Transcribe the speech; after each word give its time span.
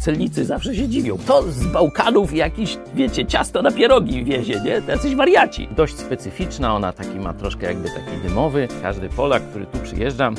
celnicy 0.00 0.44
zawsze 0.44 0.74
się 0.74 0.88
dziwią. 0.88 1.18
To 1.26 1.42
z 1.42 1.66
Bałkanów 1.66 2.34
jakiś, 2.34 2.78
wiecie, 2.94 3.26
ciasto 3.26 3.62
na 3.62 3.70
pierogi 3.70 4.24
wiezie, 4.24 4.60
nie? 4.64 4.82
Jacyś 4.88 5.14
wariaci. 5.14 5.68
Dość 5.76 5.96
specyficzna, 5.96 6.74
ona 6.74 6.92
taki 6.92 7.18
ma 7.18 7.34
troszkę 7.34 7.66
jakby 7.66 7.88
taki 7.88 8.28
dymowy. 8.28 8.68
Każdy 8.82 9.08
Polak, 9.08 9.42
który 9.42 9.66
tu 9.66 9.78
przyjeżdża, 9.78 10.30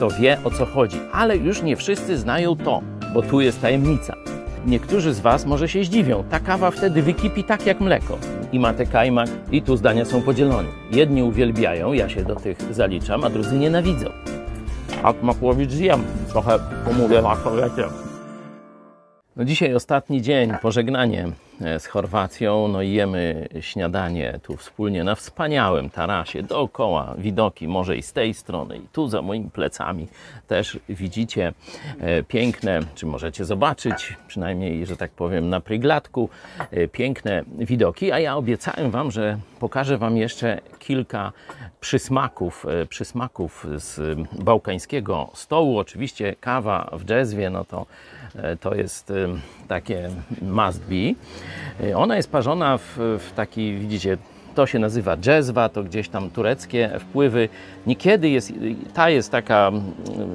to 0.00 0.08
wie 0.10 0.38
o 0.44 0.50
co 0.50 0.66
chodzi. 0.66 0.96
Ale 1.12 1.36
już 1.36 1.62
nie 1.62 1.76
wszyscy 1.76 2.18
znają 2.18 2.56
to, 2.56 2.82
bo 3.14 3.22
tu 3.22 3.40
jest 3.40 3.60
tajemnica. 3.60 4.16
Niektórzy 4.66 5.14
z 5.14 5.20
Was 5.20 5.46
może 5.46 5.68
się 5.68 5.84
zdziwią. 5.84 6.24
Ta 6.30 6.40
kawa 6.40 6.70
wtedy 6.70 7.02
wykipi 7.02 7.44
tak 7.44 7.66
jak 7.66 7.80
mleko. 7.80 8.18
I 8.52 8.58
ma 8.58 8.72
te 8.72 8.86
kajmak, 8.86 9.28
i 9.52 9.62
tu 9.62 9.76
zdania 9.76 10.04
są 10.04 10.22
podzielone. 10.22 10.68
Jedni 10.92 11.22
uwielbiają, 11.22 11.92
ja 11.92 12.08
się 12.08 12.24
do 12.24 12.36
tych 12.36 12.58
zaliczam, 12.70 13.24
a 13.24 13.30
drudzy 13.30 13.58
nienawidzą. 13.58 14.06
A 15.02 15.14
Makłowicz 15.22 15.70
zjem, 15.70 16.02
trochę 16.28 16.58
pomówię 16.84 17.22
wiecie. 17.22 18.09
No 19.40 19.46
dzisiaj 19.46 19.74
ostatni 19.74 20.22
dzień, 20.22 20.52
pożegnanie 20.62 21.28
e, 21.60 21.80
z 21.80 21.86
Chorwacją. 21.86 22.68
No 22.68 22.82
i 22.82 22.92
jemy 22.92 23.48
śniadanie 23.60 24.40
tu 24.42 24.56
wspólnie 24.56 25.04
na 25.04 25.14
wspaniałym 25.14 25.90
tarasie. 25.90 26.42
Dookoła 26.42 27.14
widoki, 27.18 27.68
może 27.68 27.96
i 27.96 28.02
z 28.02 28.12
tej 28.12 28.34
strony, 28.34 28.76
i 28.76 28.80
tu 28.92 29.08
za 29.08 29.22
moimi 29.22 29.50
plecami 29.50 30.08
też 30.46 30.78
widzicie 30.88 31.52
e, 32.00 32.22
piękne, 32.22 32.80
czy 32.94 33.06
możecie 33.06 33.44
zobaczyć, 33.44 34.16
przynajmniej, 34.28 34.86
że 34.86 34.96
tak 34.96 35.10
powiem, 35.10 35.48
na 35.48 35.60
pryglatku, 35.60 36.28
e, 36.70 36.88
piękne 36.88 37.42
widoki. 37.58 38.12
A 38.12 38.18
ja 38.18 38.36
obiecałem 38.36 38.90
Wam, 38.90 39.10
że 39.10 39.38
pokażę 39.60 39.98
Wam 39.98 40.16
jeszcze 40.16 40.60
kilka 40.78 41.32
przysmaków, 41.80 42.66
przysmaków 42.88 43.66
z 43.76 44.18
bałkańskiego 44.32 45.30
stołu. 45.34 45.78
Oczywiście 45.78 46.36
kawa 46.40 46.90
w 46.92 47.04
Dżezwie, 47.04 47.50
no 47.50 47.64
to 47.64 47.86
to 48.60 48.74
jest 48.74 49.12
takie 49.68 50.10
must 50.42 50.82
be. 50.84 51.14
Ona 51.96 52.16
jest 52.16 52.30
parzona 52.30 52.78
w, 52.78 52.96
w 52.98 53.32
taki, 53.34 53.74
widzicie, 53.74 54.18
to 54.54 54.66
się 54.66 54.78
nazywa 54.78 55.16
dżezwa, 55.16 55.68
to 55.68 55.82
gdzieś 55.82 56.08
tam 56.08 56.30
tureckie 56.30 56.90
wpływy. 57.00 57.48
Niekiedy 57.86 58.28
jest, 58.28 58.52
ta 58.94 59.10
jest 59.10 59.30
taka 59.30 59.70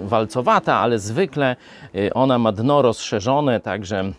walcowata, 0.04 0.76
ale 0.76 1.00
zwykle 1.00 1.56
y, 1.96 2.14
ona 2.14 2.40
ma 2.40 2.52
dno 2.52 2.82
rozszerzone, 2.82 3.60
także 3.60 4.12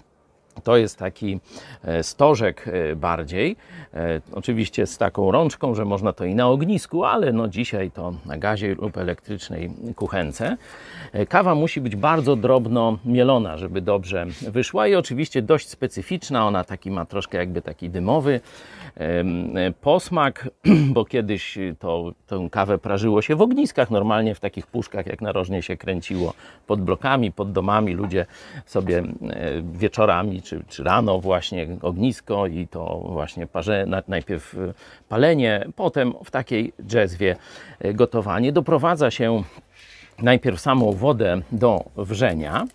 to 0.65 0.77
jest 0.77 0.99
taki 0.99 1.41
e, 1.85 2.03
stożek 2.03 2.69
e, 2.69 2.97
bardziej, 2.97 3.57
e, 3.95 4.21
oczywiście 4.33 4.87
z 4.87 4.99
taką 4.99 5.31
rączką, 5.31 5.75
że 5.75 5.85
można 5.85 6.13
to 6.13 6.25
i 6.25 6.35
na 6.35 6.49
ognisku, 6.49 7.05
ale 7.05 7.33
no 7.33 7.49
dzisiaj 7.49 7.91
to 7.91 8.13
na 8.27 8.39
gazie 8.39 8.75
lub 8.75 8.97
elektrycznej 8.97 9.71
kuchence. 9.97 10.57
Kawa 11.29 11.55
musi 11.55 11.81
być 11.81 11.97
bardzo 11.97 12.37
drobno 12.37 12.99
mielona, 13.05 13.57
żeby 13.57 13.81
dobrze 13.81 14.27
wyszła 14.43 14.87
i 14.87 14.95
oczywiście 14.95 15.43
dość 15.43 15.69
specyficzna, 15.69 16.47
ona 16.47 16.65
taki 16.65 16.91
ma 16.91 17.05
troszkę 17.05 17.39
jakby 17.39 17.63
taki 17.63 17.91
dymowy 17.91 18.41
posmak, 19.81 20.49
bo 20.95 21.05
kiedyś 21.05 21.59
to, 21.79 22.13
tę 22.27 22.49
kawę 22.51 22.79
prażyło 22.79 23.23
się 23.23 23.37
w 23.37 23.43
ogniskach, 23.43 23.91
normalnie 23.91 24.35
w 24.35 24.41
takich 24.41 24.67
puszkach, 24.67 25.07
jak 25.07 25.21
narożnie 25.21 25.63
się 25.63 25.77
kręciło 25.77 26.35
pod 26.67 26.81
blokami, 26.81 27.33
pod 27.33 27.53
domami, 27.53 27.95
ludzie 27.95 28.27
sobie 28.67 29.03
wieczorami 29.73 30.43
czy, 30.47 30.65
czy 30.69 30.85
rano 30.85 31.21
właśnie 31.21 31.67
ognisko 31.83 32.47
i 32.47 32.69
to 32.69 33.03
właśnie 33.09 33.47
parze, 33.47 33.87
najpierw 34.09 34.57
palenie, 35.09 35.67
potem 35.77 36.15
w 36.25 36.31
takiej 36.31 36.73
dżezwie 36.87 37.37
gotowanie. 37.95 38.53
Doprowadza 38.53 39.11
się 39.11 39.43
najpierw 40.23 40.61
samą 40.61 40.93
wodę 40.93 41.41
do 41.53 41.85
wrzenia, 41.97 42.67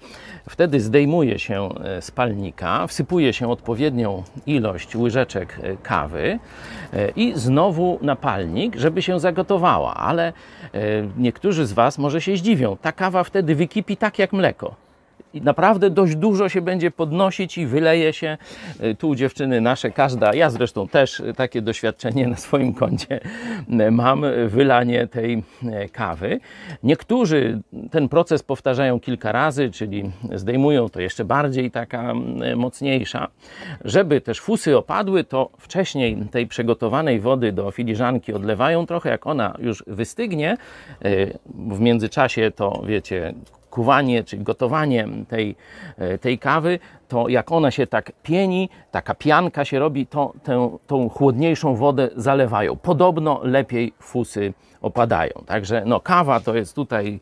wtedy 0.50 0.80
zdejmuje 0.80 1.40
się 1.40 1.70
e, 1.84 2.02
z 2.02 2.12
palnika, 2.12 2.88
wsypuje 2.88 3.34
się 3.34 3.50
odpowiednią 3.52 4.24
ilość 4.46 4.96
łyżeczek 4.96 5.60
kawy 5.84 6.40
i 7.16 7.34
znowu 7.36 8.00
na 8.02 8.16
palnik, 8.16 8.76
żeby 8.76 9.02
się 9.02 9.20
zagotowała, 9.20 9.94
ale 9.94 10.34
niektórzy 11.18 11.66
z 11.66 11.74
Was 11.74 11.98
może 11.98 12.22
się 12.22 12.38
zdziwią, 12.38 12.78
ta 12.82 12.92
kawa 12.92 13.24
wtedy 13.24 13.56
wykipi 13.56 13.98
tak 13.98 14.20
jak 14.20 14.34
mleko 14.34 14.76
i 15.34 15.42
naprawdę 15.42 15.90
dość 15.90 16.16
dużo 16.16 16.50
się 16.50 16.62
będzie 16.62 16.92
podnosić 16.92 17.58
i 17.58 17.66
wyleje 17.66 18.14
się. 18.14 18.38
Y, 18.84 18.96
tu 18.96 19.16
dziewczyny 19.16 19.62
nasze, 19.62 19.92
każda, 19.92 20.34
ja 20.34 20.50
zresztą 20.50 20.88
też 20.88 21.24
takie 21.36 21.62
doświadczenie 21.62 22.28
na 22.28 22.36
swoim 22.36 22.74
koncie 22.74 23.20
y, 23.88 23.92
mam, 23.92 24.26
wylanie 24.48 25.08
tej 25.08 25.44
y, 25.64 25.90
kawy. 25.90 26.40
Niektórzy 26.84 27.62
ten 27.92 28.10
proces 28.10 28.44
powtarzają 28.44 29.00
kilka 29.00 29.32
razy, 29.32 29.72
czyli 29.72 30.12
zdejmują 30.34 30.90
to 30.90 31.02
jeszcze 31.02 31.26
bardziej 31.26 31.72
taka 31.72 32.14
mocniejsza. 32.56 33.28
Żeby 33.86 34.22
też 34.22 34.40
fusy 34.40 34.78
opadły, 34.78 35.24
to 35.24 35.50
wcześniej 35.58 36.18
tej 36.32 36.48
przygotowanej 36.48 37.20
wody 37.20 37.52
do 37.52 37.72
filiżanki 37.72 38.34
odlewają 38.34 38.86
trochę, 38.86 39.10
jak 39.10 39.28
ona 39.28 39.58
już 39.60 39.84
wystygnie. 39.88 40.58
W 41.56 41.80
międzyczasie 41.80 42.52
to 42.56 42.84
wiecie, 42.88 43.34
kuwanie 43.72 44.24
czy 44.24 44.38
gotowanie 44.38 45.08
tej, 45.28 45.56
e, 45.98 46.18
tej 46.18 46.40
kawy, 46.40 46.80
to 47.08 47.28
jak 47.28 47.52
ona 47.52 47.72
się 47.72 47.88
tak 47.88 48.12
pieni, 48.24 48.70
taka 48.92 49.16
pianka 49.16 49.66
się 49.66 49.80
robi, 49.80 50.08
to 50.08 50.34
tę, 50.44 50.78
tą 50.88 51.10
chłodniejszą 51.10 51.76
wodę 51.76 52.10
zalewają. 52.16 52.76
Podobno 52.76 53.40
lepiej 53.44 53.94
fusy 54.00 54.54
opadają. 54.82 55.32
Także 55.46 55.84
no, 55.86 56.00
kawa 56.00 56.40
to 56.40 56.56
jest 56.56 56.76
tutaj, 56.76 57.20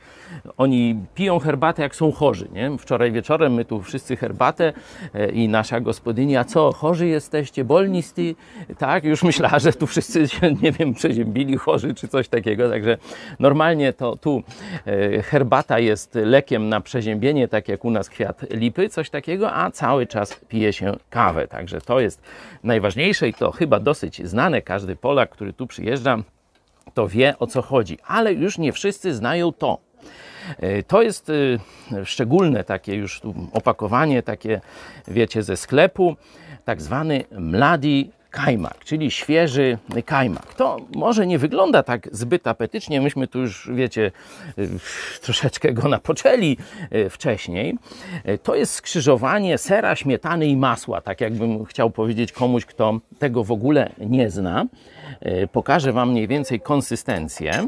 oni 0.58 1.00
piją 1.16 1.40
herbatę 1.40 1.82
jak 1.82 1.96
są 1.96 2.12
chorzy. 2.12 2.48
Nie? 2.54 2.78
Wczoraj 2.78 3.12
wieczorem 3.12 3.54
my 3.54 3.66
tu 3.66 3.82
wszyscy 3.82 4.16
herbatę 4.16 4.74
e, 5.14 5.32
i 5.32 5.50
nasza 5.50 5.80
gospodyni, 5.80 6.38
a 6.38 6.44
co, 6.44 6.74
chorzy 6.74 7.08
jesteście, 7.08 7.64
bolnisty? 7.64 8.36
Tak, 8.78 9.04
już 9.04 9.24
myślała, 9.24 9.60
że 9.60 9.74
tu 9.74 9.88
wszyscy 9.88 10.28
się, 10.28 10.54
nie 10.62 10.72
wiem, 10.72 10.94
przeziębili, 10.94 11.58
chorzy 11.58 11.94
czy 11.94 12.08
coś 12.08 12.28
takiego. 12.28 12.70
Także 12.70 12.98
normalnie 13.40 13.94
to 13.94 14.16
tu 14.16 14.44
e, 14.86 15.22
herbata 15.22 15.80
jest 15.80 16.16
lekiem 16.16 16.70
na 16.70 16.82
przeziębienie, 16.82 17.48
tak 17.48 17.68
jak 17.68 17.86
u 17.86 17.92
nas 17.92 18.10
kwiat 18.10 18.46
lipy, 18.50 18.90
coś 18.90 19.10
takiego, 19.10 19.54
a 19.54 19.72
cały 19.72 20.08
czas 20.08 20.42
pije 20.48 20.74
się 20.74 20.94
kawę. 21.10 21.48
Także 21.48 21.82
to 21.82 22.00
jest 22.00 22.22
najważniejsze 22.64 23.28
i 23.28 23.34
to 23.34 23.52
chyba 23.52 23.80
dosyć 23.80 24.28
znane. 24.28 24.62
Każdy 24.62 24.96
Polak, 24.96 25.30
który 25.30 25.54
tu 25.54 25.68
przyjeżdża, 25.68 26.24
to 26.94 27.08
wie 27.08 27.40
o 27.40 27.48
co 27.48 27.62
chodzi, 27.62 27.98
ale 28.08 28.34
już 28.34 28.58
nie 28.58 28.72
wszyscy 28.72 29.14
znają 29.14 29.52
to. 29.54 29.78
E, 30.58 30.84
to 30.84 31.02
jest 31.02 31.30
e, 31.30 32.06
szczególne 32.06 32.64
takie 32.64 32.96
już 32.96 33.22
opakowanie, 33.54 34.24
takie 34.24 34.62
wiecie, 35.08 35.44
ze 35.44 35.58
sklepu, 35.58 36.16
tak 36.66 36.82
zwany 36.82 37.24
mladi 37.32 38.12
kajmak, 38.30 38.84
czyli 38.86 39.12
świeży 39.12 39.78
kajmak. 40.06 40.54
To 40.54 40.78
może 40.96 41.28
nie 41.28 41.40
wygląda 41.40 41.84
tak 41.84 42.10
zbyt 42.12 42.48
apetycznie, 42.48 43.02
myśmy 43.02 43.28
tu 43.28 43.40
już, 43.40 43.70
wiecie, 43.74 44.12
e, 44.58 44.64
troszeczkę 45.22 45.74
go 45.74 45.90
napoczęli 45.90 46.58
wcześniej. 47.10 47.78
To 48.44 48.56
jest 48.56 48.74
skrzyżowanie 48.74 49.58
sera, 49.58 49.96
śmietany 49.96 50.48
i 50.48 50.58
masła, 50.58 51.02
tak 51.02 51.22
jakbym 51.22 51.66
chciał 51.66 51.90
powiedzieć 51.90 52.32
komuś, 52.32 52.66
kto 52.66 53.00
tego 53.20 53.44
w 53.44 53.52
ogóle 53.52 53.92
nie 54.00 54.30
zna. 54.30 54.66
Pokażę 55.52 55.94
Wam 55.94 56.12
mniej 56.12 56.28
więcej 56.28 56.62
konsystencję. 56.62 57.68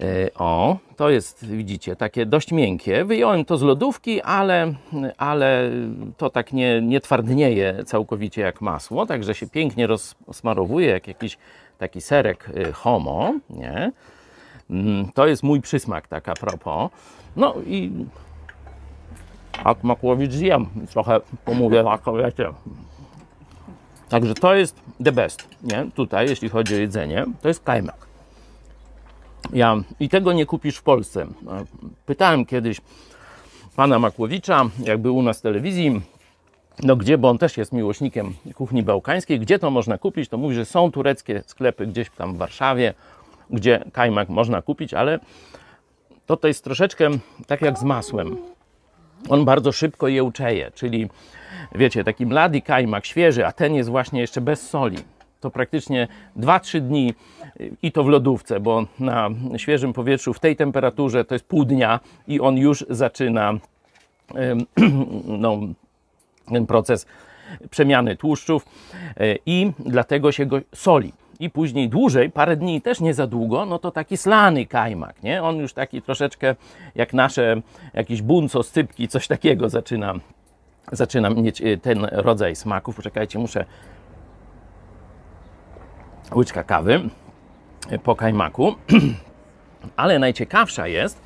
E, 0.00 0.30
o, 0.34 0.76
to 0.96 1.10
jest, 1.10 1.46
widzicie, 1.46 1.96
takie 1.96 2.26
dość 2.26 2.52
miękkie. 2.52 3.04
Wyjąłem 3.04 3.44
to 3.44 3.58
z 3.58 3.62
lodówki, 3.62 4.22
ale, 4.22 4.74
ale 5.18 5.70
to 6.16 6.30
tak 6.30 6.52
nie, 6.52 6.82
nie 6.82 7.00
twardnieje 7.00 7.84
całkowicie 7.86 8.42
jak 8.42 8.60
masło, 8.60 9.06
także 9.06 9.34
się 9.34 9.46
pięknie 9.46 9.86
rozsmarowuje 9.86 10.86
jak 10.86 11.08
jakiś 11.08 11.38
taki 11.78 12.00
serek 12.00 12.50
e, 12.56 12.72
homo, 12.72 13.34
nie? 13.50 13.92
Mm, 14.70 15.12
to 15.14 15.26
jest 15.26 15.42
mój 15.42 15.60
przysmak, 15.60 16.08
tak 16.08 16.28
a 16.28 16.34
propos. 16.34 16.90
No 17.36 17.54
i 17.66 17.90
jak 19.66 19.84
Makłowicz 19.84 20.32
zjem, 20.32 20.66
trochę 20.90 21.20
pomówię, 21.44 21.84
tak 21.84 22.00
wiecie, 22.16 22.52
Także 24.08 24.34
to 24.34 24.54
jest 24.54 24.80
the 25.04 25.12
best, 25.12 25.48
nie? 25.62 25.90
Tutaj, 25.94 26.28
jeśli 26.28 26.48
chodzi 26.48 26.74
o 26.74 26.78
jedzenie, 26.78 27.24
to 27.42 27.48
jest 27.48 27.64
kajmak. 27.64 28.07
Ja, 29.52 29.76
I 30.00 30.08
tego 30.08 30.32
nie 30.32 30.46
kupisz 30.46 30.76
w 30.76 30.82
Polsce. 30.82 31.26
Pytałem 32.06 32.46
kiedyś 32.46 32.80
pana 33.76 33.98
Makłowicza, 33.98 34.64
jak 34.84 34.98
był 34.98 35.16
u 35.16 35.22
nas 35.22 35.38
w 35.38 35.42
telewizji, 35.42 36.00
no 36.82 36.96
gdzie, 36.96 37.18
bo 37.18 37.30
on 37.30 37.38
też 37.38 37.56
jest 37.56 37.72
miłośnikiem 37.72 38.34
kuchni 38.54 38.82
bałkańskiej, 38.82 39.40
gdzie 39.40 39.58
to 39.58 39.70
można 39.70 39.98
kupić, 39.98 40.28
to 40.28 40.38
mówi, 40.38 40.54
że 40.54 40.64
są 40.64 40.92
tureckie 40.92 41.42
sklepy 41.46 41.86
gdzieś 41.86 42.10
tam 42.10 42.34
w 42.34 42.36
Warszawie, 42.36 42.94
gdzie 43.50 43.84
kajmak 43.92 44.28
można 44.28 44.62
kupić, 44.62 44.94
ale 44.94 45.18
to, 46.26 46.36
to 46.36 46.48
jest 46.48 46.64
troszeczkę 46.64 47.10
tak 47.46 47.62
jak 47.62 47.78
z 47.78 47.82
masłem. 47.82 48.36
On 49.28 49.44
bardzo 49.44 49.72
szybko 49.72 50.08
je 50.08 50.24
uczeje, 50.24 50.70
czyli 50.74 51.08
wiecie, 51.74 52.04
taki 52.04 52.26
mlady 52.26 52.60
kajmak, 52.60 53.06
świeży, 53.06 53.46
a 53.46 53.52
ten 53.52 53.74
jest 53.74 53.90
właśnie 53.90 54.20
jeszcze 54.20 54.40
bez 54.40 54.68
soli. 54.68 54.98
To 55.40 55.50
praktycznie 55.50 56.08
2-3 56.36 56.80
dni 56.80 57.14
i 57.82 57.92
to 57.92 58.04
w 58.04 58.08
lodówce, 58.08 58.60
bo 58.60 58.86
na 58.98 59.28
świeżym 59.56 59.92
powietrzu 59.92 60.34
w 60.34 60.40
tej 60.40 60.56
temperaturze 60.56 61.24
to 61.24 61.34
jest 61.34 61.44
pół 61.44 61.64
dnia 61.64 62.00
i 62.28 62.40
on 62.40 62.56
już 62.56 62.84
zaczyna 62.90 63.54
no, 65.26 65.58
ten 66.52 66.66
proces 66.66 67.06
przemiany 67.70 68.16
tłuszczów 68.16 68.66
e, 69.16 69.36
i 69.46 69.72
dlatego 69.78 70.32
się 70.32 70.46
go 70.46 70.60
soli. 70.74 71.12
I 71.40 71.50
później 71.50 71.88
dłużej, 71.88 72.30
parę 72.30 72.56
dni 72.56 72.82
też 72.82 73.00
nie 73.00 73.14
za 73.14 73.26
długo, 73.26 73.66
no 73.66 73.78
to 73.78 73.90
taki 73.90 74.16
slany 74.16 74.66
kajmak, 74.66 75.22
nie? 75.22 75.42
On 75.42 75.56
już 75.56 75.72
taki 75.72 76.02
troszeczkę 76.02 76.54
jak 76.94 77.12
nasze 77.12 77.62
jakiś 77.94 78.22
bunco, 78.22 78.62
scypki, 78.62 79.08
coś 79.08 79.28
takiego 79.28 79.68
zaczyna, 79.68 80.14
zaczyna 80.92 81.30
mieć 81.30 81.62
e, 81.62 81.76
ten 81.76 82.04
rodzaj 82.12 82.56
smaków. 82.56 82.96
Poczekajcie, 82.96 83.38
muszę 83.38 83.64
łyczka 86.34 86.64
kawy 86.64 87.00
po 88.02 88.16
kajmaku. 88.16 88.74
Ale 89.96 90.18
najciekawsza 90.18 90.86
jest, 90.86 91.22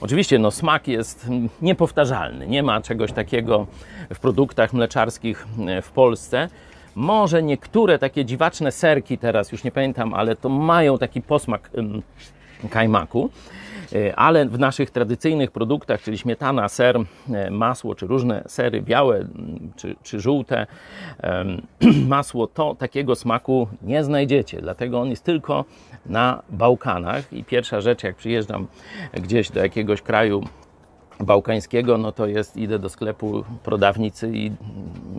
oczywiście 0.00 0.38
no, 0.38 0.50
smak 0.50 0.88
jest 0.88 1.28
niepowtarzalny. 1.62 2.46
Nie 2.46 2.62
ma 2.62 2.80
czegoś 2.80 3.12
takiego 3.12 3.66
w 4.14 4.18
produktach 4.18 4.72
mleczarskich 4.72 5.46
e, 5.66 5.82
w 5.82 5.90
Polsce. 5.90 6.48
Może 6.94 7.42
niektóre 7.42 7.98
takie 7.98 8.24
dziwaczne 8.24 8.72
serki 8.72 9.18
teraz, 9.18 9.52
już 9.52 9.64
nie 9.64 9.72
pamiętam, 9.72 10.14
ale 10.14 10.36
to 10.36 10.48
mają 10.48 10.98
taki 10.98 11.22
posmak 11.22 11.70
kajmaku. 12.70 13.30
E, 13.92 14.16
ale 14.16 14.46
w 14.46 14.58
naszych 14.58 14.90
tradycyjnych 14.90 15.50
produktach, 15.50 16.02
czyli 16.02 16.18
śmietana, 16.18 16.68
ser, 16.68 16.96
e, 17.32 17.50
masło, 17.50 17.94
czy 17.94 18.06
różne 18.06 18.42
sery 18.46 18.82
białe, 18.82 19.26
czy, 19.76 19.96
czy 20.02 20.20
żółte, 20.20 20.66
masło, 22.08 22.46
to 22.46 22.74
takiego 22.74 23.14
smaku 23.14 23.68
nie 23.82 24.04
znajdziecie. 24.04 24.60
Dlatego 24.60 25.00
on 25.00 25.10
jest 25.10 25.24
tylko 25.24 25.64
na 26.06 26.42
Bałkanach. 26.50 27.32
I 27.32 27.44
pierwsza 27.44 27.80
rzecz, 27.80 28.02
jak 28.02 28.16
przyjeżdżam 28.16 28.66
gdzieś 29.12 29.50
do 29.50 29.60
jakiegoś 29.60 30.02
kraju 30.02 30.44
bałkańskiego, 31.20 31.98
no 31.98 32.12
to 32.12 32.26
jest, 32.26 32.56
idę 32.56 32.78
do 32.78 32.88
sklepu 32.88 33.44
prodawnicy 33.64 34.30
i, 34.34 34.52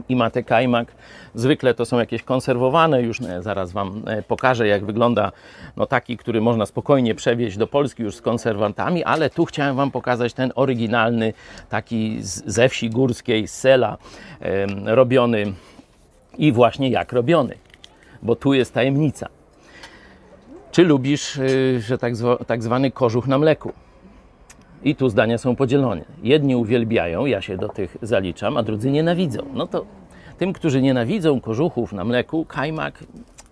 i 0.09 0.15
ma 0.15 0.29
te 0.29 0.43
kajmak. 0.43 0.91
Zwykle 1.35 1.73
to 1.73 1.85
są 1.85 1.99
jakieś 1.99 2.23
konserwowane, 2.23 3.01
już 3.01 3.19
nie, 3.21 3.41
zaraz 3.41 3.71
Wam 3.71 4.03
e, 4.07 4.21
pokażę, 4.21 4.67
jak 4.67 4.85
wygląda 4.85 5.31
no 5.77 5.85
taki, 5.85 6.17
który 6.17 6.41
można 6.41 6.65
spokojnie 6.65 7.15
przewieźć 7.15 7.57
do 7.57 7.67
Polski 7.67 8.03
już 8.03 8.15
z 8.15 8.21
konserwantami, 8.21 9.03
ale 9.03 9.29
tu 9.29 9.45
chciałem 9.45 9.75
Wam 9.75 9.91
pokazać 9.91 10.33
ten 10.33 10.51
oryginalny, 10.55 11.33
taki 11.69 12.17
ze 12.21 12.69
wsi 12.69 12.89
górskiej, 12.89 13.47
z 13.47 13.53
sela, 13.53 13.97
e, 14.41 14.65
robiony 14.95 15.53
i 16.37 16.51
właśnie 16.51 16.89
jak 16.89 17.13
robiony, 17.13 17.55
bo 18.21 18.35
tu 18.35 18.53
jest 18.53 18.73
tajemnica. 18.73 19.27
Czy 20.71 20.83
lubisz, 20.83 21.35
y, 21.37 21.81
że 21.81 21.97
tak, 21.97 22.13
tak 22.47 22.63
zwany 22.63 22.91
kożuch 22.91 23.27
na 23.27 23.37
mleku? 23.37 23.73
I 24.83 24.95
tu 24.95 25.09
zdania 25.09 25.37
są 25.37 25.55
podzielone. 25.55 26.05
Jedni 26.23 26.55
uwielbiają, 26.55 27.25
ja 27.25 27.41
się 27.41 27.57
do 27.57 27.69
tych 27.69 27.97
zaliczam, 28.01 28.57
a 28.57 28.63
drudzy 28.63 28.91
nienawidzą. 28.91 29.45
No 29.53 29.67
to 29.67 29.85
tym, 30.37 30.53
którzy 30.53 30.81
nienawidzą 30.81 31.41
kożuchów 31.41 31.93
na 31.93 32.03
mleku, 32.03 32.45
kajmak 32.45 33.03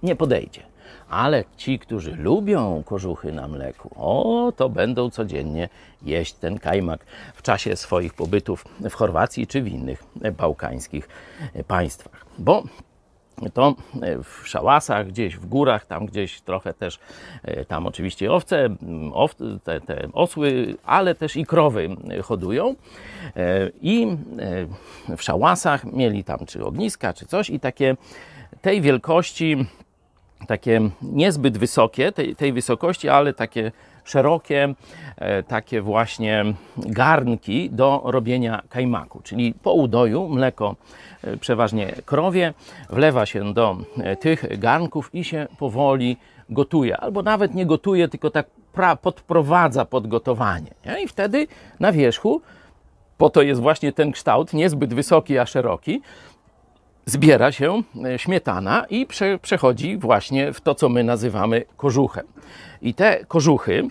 nie 0.04 0.16
podejdzie. 0.16 0.62
Ale 1.10 1.44
ci, 1.58 1.80
którzy 1.80 2.16
lubią 2.16 2.84
kożuchy 2.86 3.32
na 3.32 3.48
mleku, 3.48 3.90
o, 3.96 4.52
to 4.56 4.70
będą 4.70 5.10
codziennie 5.10 5.70
jeść 6.02 6.34
ten 6.34 6.60
kajmak 6.60 7.06
w 7.34 7.42
czasie 7.42 7.76
swoich 7.76 8.14
pobytów 8.14 8.66
w 8.90 8.94
Chorwacji 8.94 9.48
czy 9.48 9.62
w 9.62 9.68
innych 9.68 10.04
bałkańskich 10.38 11.08
państwach. 11.68 12.26
Bo 12.38 12.64
to 13.54 13.76
e, 14.02 14.24
w 14.24 14.48
szałasach, 14.48 15.08
gdzieś 15.08 15.36
w 15.36 15.46
górach, 15.46 15.86
tam 15.86 16.06
gdzieś 16.06 16.42
trochę 16.42 16.74
też, 16.74 17.00
e, 17.44 17.66
tam 17.66 17.88
oczywiście 17.88 18.32
owce, 18.32 18.70
ow, 19.14 19.36
te, 19.64 19.82
te 19.82 20.08
osły, 20.14 20.76
ale 20.86 21.16
też 21.16 21.36
i 21.36 21.46
krowy 21.46 21.90
hodują. 22.24 22.76
E, 23.36 23.70
I 23.82 24.18
w 25.18 25.22
szałasach 25.22 25.84
mieli 25.86 26.24
tam 26.24 26.40
czy 26.46 26.66
ogniska, 26.66 27.14
czy 27.14 27.26
coś 27.26 27.50
i 27.50 27.60
takie 27.60 27.96
tej 28.62 28.82
wielkości, 28.82 29.66
takie 30.48 30.82
niezbyt 31.02 31.58
wysokie, 31.58 32.12
tej, 32.12 32.36
tej 32.36 32.54
wysokości, 32.54 33.10
ale 33.10 33.34
takie 33.34 33.72
szerokie, 34.04 34.74
takie 35.48 35.82
właśnie 35.82 36.46
garnki 36.78 37.70
do 37.70 38.02
robienia 38.06 38.62
kajmaku, 38.70 39.22
czyli 39.24 39.54
po 39.64 39.74
udoju 39.74 40.30
mleko 40.30 40.76
E, 41.24 41.38
przeważnie 41.38 41.94
krowie, 42.06 42.54
wlewa 42.90 43.26
się 43.26 43.54
do 43.54 43.78
e, 43.98 44.16
tych 44.16 44.60
garnków 44.60 45.16
i 45.16 45.24
się 45.24 45.48
powoli 45.60 46.18
gotuje. 46.50 46.98
Albo 46.98 47.22
nawet 47.22 47.56
nie 47.56 47.66
gotuje, 47.66 48.08
tylko 48.08 48.30
tak 48.30 48.46
podprowadza 49.02 49.86
pod 49.86 50.08
gotowanie. 50.08 50.72
Nie? 50.86 51.04
I 51.04 51.08
wtedy 51.08 51.48
na 51.80 51.92
wierzchu, 51.92 52.42
po 53.18 53.30
to 53.30 53.42
jest 53.42 53.62
właśnie 53.62 53.94
ten 53.94 54.12
kształt, 54.12 54.54
niezbyt 54.54 54.94
wysoki, 54.94 55.38
a 55.38 55.46
szeroki, 55.46 56.02
zbiera 57.06 57.52
się 57.52 57.84
e, 58.06 58.20
śmietana 58.20 58.86
i 58.90 59.06
prze, 59.06 59.40
przechodzi 59.40 59.98
właśnie 59.98 60.54
w 60.54 60.62
to, 60.62 60.76
co 60.76 60.90
my 60.90 61.04
nazywamy 61.04 61.66
kożuchem. 61.78 62.26
I 62.82 62.94
te 62.94 63.26
kożuchy, 63.26 63.88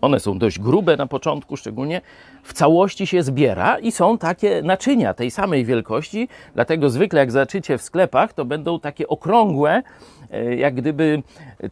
one 0.00 0.20
są 0.20 0.38
dość 0.38 0.58
grube 0.58 0.96
na 0.96 1.06
początku, 1.06 1.56
szczególnie 1.56 2.00
w 2.42 2.52
całości 2.52 3.06
się 3.06 3.22
zbiera 3.22 3.78
i 3.78 3.92
są 3.92 4.18
takie 4.18 4.62
naczynia 4.62 5.14
tej 5.14 5.30
samej 5.30 5.64
wielkości. 5.64 6.28
Dlatego 6.54 6.90
zwykle, 6.90 7.20
jak 7.20 7.32
zaczycie 7.32 7.78
w 7.78 7.82
sklepach, 7.82 8.32
to 8.32 8.44
będą 8.44 8.80
takie 8.80 9.08
okrągłe, 9.08 9.82
e, 10.30 10.54
jak 10.54 10.74
gdyby 10.74 11.22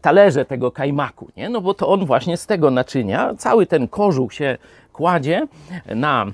talerze 0.01 0.45
tego 0.45 0.71
kajmaku, 0.71 1.29
nie? 1.37 1.49
No 1.49 1.61
bo 1.61 1.75
to 1.75 1.89
on 1.89 2.07
właśnie 2.07 2.37
z 2.37 2.47
tego 2.47 2.71
naczynia, 2.71 3.35
cały 3.39 3.67
ten 3.67 3.89
kożuch 3.89 4.35
się 4.35 4.59
kładzie 4.93 5.47
na. 5.95 6.27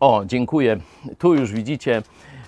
O, 0.00 0.22
dziękuję. 0.26 0.78
Tu 1.18 1.34
już 1.34 1.52
widzicie 1.52 2.02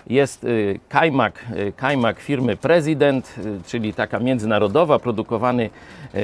jest 0.07 0.45
y, 0.45 0.81
kajmak, 0.89 1.45
y, 1.57 1.73
kajmak 1.73 2.21
firmy 2.21 2.57
Prezydent, 2.57 3.35
y, 3.39 3.61
czyli 3.67 3.95
taka 3.95 4.19
międzynarodowa, 4.19 4.99
produkowany 4.99 5.71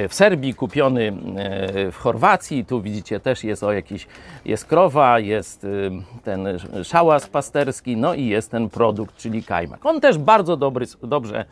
w 0.09 0.13
Serbii, 0.13 0.53
kupiony 0.53 1.13
w 1.91 1.95
Chorwacji. 1.97 2.65
Tu 2.65 2.81
widzicie 2.81 3.19
też 3.19 3.43
jest 3.43 3.63
o 3.63 3.73
jakiś, 3.73 4.07
jest 4.45 4.65
krowa, 4.65 5.19
jest 5.19 5.67
ten 6.23 6.47
szałas 6.83 7.27
pasterski, 7.27 7.97
no 7.97 8.13
i 8.13 8.25
jest 8.25 8.51
ten 8.51 8.69
produkt, 8.69 9.17
czyli 9.17 9.43
kajmak. 9.43 9.85
On 9.85 10.01
też 10.01 10.17
bardzo 10.17 10.57
dobry, 10.57 10.85
dobrze 11.03 11.45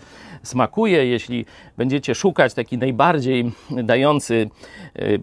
smakuje. 0.43 1.05
Jeśli 1.05 1.45
będziecie 1.77 2.15
szukać 2.15 2.53
taki 2.53 2.77
najbardziej 2.77 3.51
dający 3.83 4.49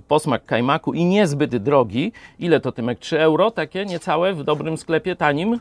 posmak 0.09 0.45
kajmaku 0.45 0.95
i 0.95 1.05
niezbyt 1.05 1.57
drogi, 1.57 2.13
ile 2.39 2.61
to 2.61 2.73
Tymek? 2.73 2.99
3 2.99 3.21
euro 3.21 3.51
takie 3.51 3.87
niecałe 3.87 4.35
w 4.35 4.45
dobrym 4.45 4.77
sklepie 4.77 5.17
tanim? 5.17 5.61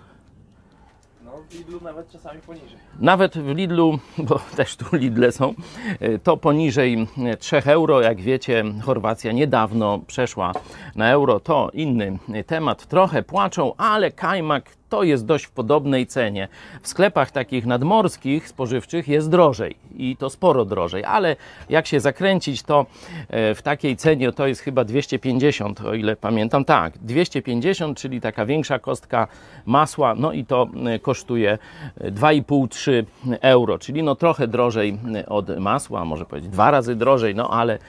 W 1.50 1.54
Lidlu 1.54 1.80
nawet 1.82 2.10
czasami 2.12 2.42
poniżej. 2.42 2.78
Nawet 3.00 3.38
w 3.38 3.56
Lidlu, 3.56 4.00
bo 4.18 4.40
też 4.58 4.76
tu 4.76 4.86
Lidle 4.96 5.32
są, 5.32 5.54
e, 6.00 6.20
to 6.20 6.38
poniżej 6.38 7.08
3 7.40 7.62
euro. 7.66 8.02
Jak 8.02 8.22
wiecie, 8.22 8.64
Chorwacja 8.84 9.32
niedawno 9.32 10.00
przeszła 10.08 10.52
na 10.96 11.12
euro. 11.12 11.40
To 11.40 11.70
inny 11.74 12.20
temat. 12.48 12.86
Trochę 12.88 13.24
płaczą, 13.24 13.76
ale 13.78 14.12
kajmak 14.12 14.70
to 14.90 15.04
jest 15.04 15.26
dość 15.26 15.46
w 15.46 15.52
podobnej 15.52 16.08
cenie. 16.08 16.48
W 16.82 16.88
sklepach 16.88 17.32
takich 17.32 17.66
nadmorskich, 17.66 18.48
spożywczych 18.48 19.08
jest 19.08 19.30
drożej 19.30 19.76
i 19.98 20.18
to 20.18 20.30
sporo 20.30 20.66
drożej, 20.66 21.04
ale 21.04 21.36
jak 21.70 21.88
się 21.88 22.00
zakręcić, 22.00 22.64
to 22.64 22.86
e, 23.30 23.56
w 23.56 23.62
takiej 23.62 23.98
cenie 23.98 24.32
to 24.32 24.48
jest 24.48 24.62
chyba 24.62 24.84
250, 24.84 25.82
o 25.82 25.94
ile 25.94 26.16
pamiętam. 26.16 26.66
Tak, 26.66 26.98
250, 26.98 27.98
czyli 27.98 28.22
taka 28.22 28.46
większa 28.46 28.80
kostka 28.80 29.28
masła, 29.66 30.16
no 30.16 30.32
i 30.32 30.46
to 30.46 30.68
e, 30.86 31.00
kosztuje 31.00 31.58
2,5-3 32.02 33.04
euro, 33.42 33.80
czyli 33.80 34.04
no 34.04 34.16
trochę 34.16 34.48
drożej 34.48 34.98
e, 35.16 35.26
od 35.26 35.58
masła, 35.60 36.06
może 36.06 36.26
powiedzieć 36.26 36.52
dwa 36.52 36.72
razy 36.72 36.96
drożej, 36.96 37.36
no 37.36 37.50
ale 37.50 37.80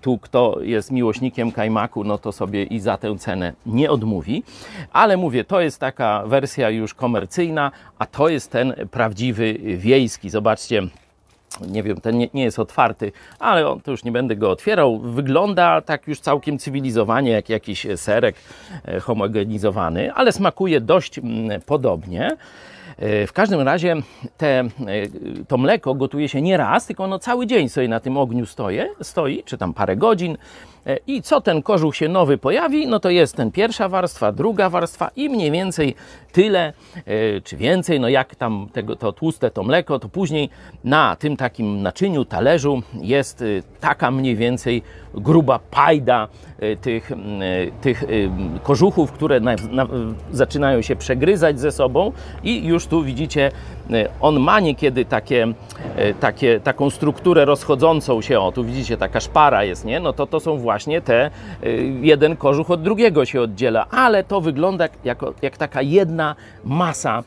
tu 0.00 0.18
kto 0.18 0.58
jest 0.60 0.90
miłośnikiem 0.90 1.52
kajmaku, 1.52 2.04
no 2.04 2.18
to 2.18 2.32
sobie 2.32 2.64
i 2.64 2.80
za 2.80 2.96
tę 2.96 3.18
cenę 3.18 3.52
nie 3.66 3.90
odmówi. 3.90 4.42
Ale 4.92 5.16
mówię, 5.16 5.44
to 5.44 5.60
jest 5.60 5.80
taka 5.80 6.25
wersja 6.26 6.70
już 6.70 6.94
komercyjna, 6.94 7.70
a 7.98 8.06
to 8.06 8.28
jest 8.28 8.50
ten 8.50 8.74
prawdziwy 8.90 9.54
wiejski. 9.76 10.30
Zobaczcie, 10.30 10.82
nie 11.60 11.82
wiem, 11.82 12.00
ten 12.00 12.18
nie, 12.18 12.28
nie, 12.34 12.44
jest 12.44 12.58
otwarty, 12.58 13.12
ale 13.38 13.68
on, 13.68 13.80
to 13.80 13.90
już 13.90 14.04
nie 14.04 14.12
będę 14.12 14.36
go 14.36 14.50
otwierał. 14.50 14.98
Wygląda 14.98 15.80
tak 15.80 16.08
już 16.08 16.20
całkiem 16.20 16.58
cywilizowanie, 16.58 17.30
jak 17.30 17.48
jakiś 17.48 17.86
serek 17.96 18.36
e, 18.84 19.00
homogenizowany, 19.00 20.12
ale 20.12 20.32
smakuje 20.32 20.80
dość 20.80 21.18
mm, 21.18 21.60
podobnie. 21.60 22.36
W 22.98 23.30
każdym 23.32 23.60
razie 23.60 23.96
te, 24.36 24.60
e, 24.60 24.66
to 25.48 25.58
mleko 25.58 25.94
gotuje 25.94 26.28
się 26.28 26.42
nie 26.42 26.56
raz, 26.56 26.86
tylko 26.86 27.04
ono 27.04 27.18
cały 27.18 27.46
dzień 27.46 27.68
sobie 27.68 27.88
na 27.88 28.00
tym 28.00 28.16
ogniu 28.16 28.46
stoje, 28.46 28.88
stoi, 29.02 29.42
czy 29.44 29.58
tam 29.58 29.74
parę 29.74 29.96
godzin. 29.96 30.36
E, 30.86 30.98
I 31.06 31.22
co 31.22 31.40
ten 31.40 31.62
kożuch 31.62 31.96
się 31.96 32.08
nowy 32.08 32.38
pojawi, 32.38 32.86
no 32.86 33.00
to 33.00 33.10
jest 33.10 33.36
ten 33.36 33.52
pierwsza 33.52 33.88
warstwa, 33.88 34.32
druga 34.32 34.70
warstwa 34.70 35.10
i 35.16 35.28
mniej 35.28 35.50
więcej 35.50 35.94
tyle, 36.32 36.72
e, 36.96 37.40
czy 37.40 37.56
więcej, 37.56 38.00
no 38.00 38.08
jak 38.08 38.34
tam 38.34 38.68
tego, 38.72 38.96
to 38.96 39.12
tłuste 39.12 39.50
to 39.50 39.62
mleko, 39.62 39.98
to 39.98 40.08
później 40.08 40.50
na 40.84 41.16
tym 41.16 41.36
takim 41.36 41.82
naczyniu, 41.82 42.24
talerzu 42.24 42.82
jest 42.94 43.44
taka 43.80 44.10
mniej 44.10 44.36
więcej 44.36 44.82
gruba 45.14 45.58
pajda 45.58 46.28
tych, 46.80 47.10
tych 47.80 48.04
kożuchów, 48.62 49.12
które 49.12 49.40
na, 49.40 49.54
na, 49.70 49.86
zaczynają 50.32 50.82
się 50.82 50.96
przegryzać 50.96 51.60
ze 51.60 51.72
sobą 51.72 52.12
i 52.42 52.64
już 52.64 52.85
tu 52.88 53.02
widzicie, 53.02 53.50
on 54.20 54.40
ma 54.40 54.60
niekiedy 54.60 55.04
takie, 55.04 55.46
takie, 56.20 56.60
taką 56.60 56.90
strukturę 56.90 57.44
rozchodzącą 57.44 58.22
się, 58.22 58.40
o 58.40 58.52
tu 58.52 58.64
widzicie 58.64 58.96
taka 58.96 59.20
szpara 59.20 59.64
jest, 59.64 59.84
nie? 59.84 60.00
No 60.00 60.12
to 60.12 60.26
to 60.26 60.40
są 60.40 60.58
właśnie 60.58 61.00
te, 61.00 61.30
jeden 62.00 62.36
kożuch 62.36 62.70
od 62.70 62.82
drugiego 62.82 63.24
się 63.24 63.40
oddziela, 63.40 63.86
ale 63.90 64.24
to 64.24 64.40
wygląda 64.40 64.88
jako, 65.04 65.34
jak 65.42 65.56
taka 65.56 65.82
jedna 65.82 66.34
masa, 66.64 67.22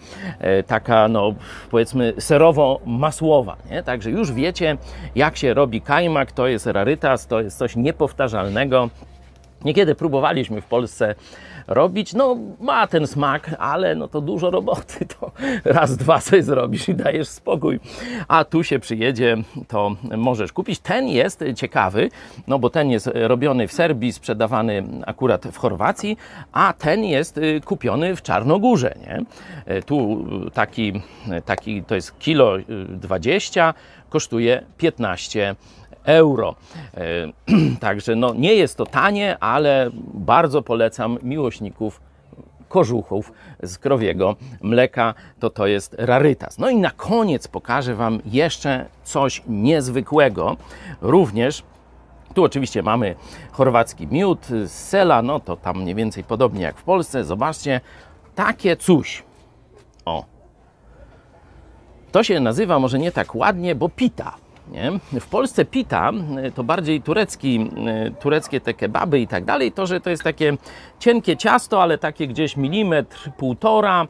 taka 0.68 1.08
no 1.08 1.34
powiedzmy 1.72 2.14
serowo-masłowa, 2.18 3.56
nie? 3.72 3.84
Także 3.84 4.10
już 4.10 4.32
wiecie, 4.32 4.78
jak 5.16 5.38
się 5.38 5.54
robi 5.54 5.82
kajmak, 5.82 6.32
to 6.32 6.48
jest 6.48 6.68
rarytas, 6.68 7.28
to 7.28 7.42
jest 7.42 7.58
coś 7.58 7.76
niepowtarzalnego. 7.76 8.90
Niekiedy 9.66 9.96
próbowaliśmy 9.96 10.62
w 10.62 10.66
Polsce 10.66 11.16
robić, 11.70 12.14
no 12.14 12.38
ma 12.60 12.88
ten 12.88 13.08
smak, 13.08 13.56
ale 13.60 13.96
no 13.96 14.08
to 14.08 14.22
dużo 14.22 14.52
roboty, 14.52 15.06
to 15.20 15.32
raz, 15.66 15.98
dwa 15.98 16.20
sobie 16.20 16.44
zrobisz 16.44 16.90
i 16.90 16.96
dajesz 16.96 17.28
spokój. 17.28 17.80
A 18.28 18.44
tu 18.44 18.64
się 18.64 18.80
przyjedzie, 18.80 19.38
to 19.68 19.96
możesz 20.18 20.54
kupić. 20.54 20.80
Ten 20.80 21.08
jest 21.08 21.44
ciekawy, 21.56 22.10
no 22.48 22.60
bo 22.60 22.70
ten 22.70 22.90
jest 22.92 23.10
robiony 23.14 23.68
w 23.68 23.74
Serbii, 23.74 24.14
sprzedawany 24.14 24.84
akurat 25.06 25.48
w 25.48 25.58
Chorwacji, 25.58 26.18
a 26.52 26.74
ten 26.74 27.04
jest 27.04 27.38
y, 27.38 27.62
kupiony 27.66 28.16
w 28.16 28.22
Czarnogórze, 28.22 28.96
nie? 29.02 29.22
E, 29.66 29.82
tu 29.82 30.26
taki, 30.54 31.02
taki 31.46 31.84
to 31.84 31.96
jest 31.96 32.20
kilo 32.20 32.54
20, 32.90 33.74
kosztuje 34.10 34.64
15 34.78 35.56
euro. 36.04 36.56
E, 36.94 37.06
także 37.80 38.16
no, 38.16 38.34
nie 38.34 38.54
jest 38.54 38.78
to 38.78 38.86
tanie, 38.86 39.38
ale 39.40 39.90
bardzo 40.14 40.62
polecam 40.62 41.18
miłośników 41.24 42.02
kożuchów 42.70 43.32
z 43.64 43.78
krowiego 43.78 44.36
mleka, 44.62 45.14
to 45.40 45.50
to 45.50 45.68
jest 45.68 45.96
rarytas. 45.98 46.58
No 46.58 46.70
i 46.70 46.78
na 46.78 46.92
koniec 46.92 47.48
pokażę 47.48 47.96
Wam 47.96 48.20
jeszcze 48.26 48.86
coś 49.04 49.44
niezwykłego. 49.48 50.58
Również 51.02 51.64
tu 52.34 52.44
oczywiście 52.44 52.84
mamy 52.84 53.16
chorwacki 53.52 54.08
miód 54.08 54.46
z 54.46 54.72
sela, 54.72 55.22
no 55.22 55.40
to 55.40 55.56
tam 55.56 55.82
mniej 55.82 55.96
więcej 55.96 56.24
podobnie 56.24 56.62
jak 56.62 56.78
w 56.78 56.84
Polsce. 56.84 57.24
Zobaczcie, 57.24 57.82
takie 58.36 58.78
coś. 58.78 59.24
O. 60.06 60.26
To 62.12 62.24
się 62.24 62.40
nazywa 62.40 62.80
może 62.80 63.00
nie 63.00 63.12
tak 63.12 63.36
ładnie, 63.36 63.76
bo 63.76 63.90
pita. 63.90 64.36
Nie? 64.72 64.92
W 65.20 65.28
Polsce 65.28 65.66
pita 65.66 66.12
to 66.56 66.64
bardziej 66.64 67.02
turecki, 67.02 67.70
tureckie 68.20 68.62
te 68.62 68.74
kebaby 68.74 69.20
i 69.20 69.28
tak 69.28 69.46
dalej, 69.46 69.72
to, 69.72 69.88
że 69.88 70.02
to 70.02 70.10
jest 70.10 70.24
takie 70.24 70.58
cienkie 71.00 71.38
ciasto, 71.38 71.82
ale 71.82 71.98
takie 71.98 72.28
gdzieś 72.28 72.58
milimetr, 72.58 73.32
półtora 73.38 74.08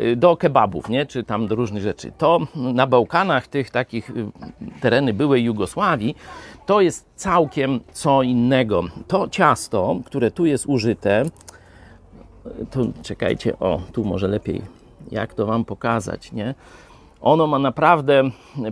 y, 0.00 0.16
do 0.16 0.36
kebabów, 0.36 0.88
nie? 0.88 1.06
czy 1.06 1.24
tam 1.24 1.46
do 1.46 1.54
różnych 1.54 1.82
rzeczy. 1.82 2.12
To 2.18 2.40
na 2.54 2.86
Bałkanach, 2.86 3.46
tych 3.46 3.70
takich 3.70 4.10
y, 4.10 4.26
tereny 4.80 5.14
byłej 5.14 5.44
Jugosławii, 5.44 6.16
to 6.66 6.80
jest 6.80 7.06
całkiem 7.14 7.80
co 7.92 8.22
innego. 8.22 8.84
To 9.08 9.28
ciasto, 9.28 10.00
które 10.04 10.30
tu 10.30 10.46
jest 10.46 10.66
użyte, 10.66 11.22
tu 12.70 12.92
czekajcie, 13.02 13.58
o, 13.58 13.80
tu 13.92 14.04
może 14.04 14.28
lepiej, 14.28 14.62
jak 15.10 15.34
to 15.34 15.46
Wam 15.46 15.64
pokazać, 15.64 16.32
nie? 16.32 16.54
Ono 17.20 17.46
ma 17.46 17.58
naprawdę 17.58 18.22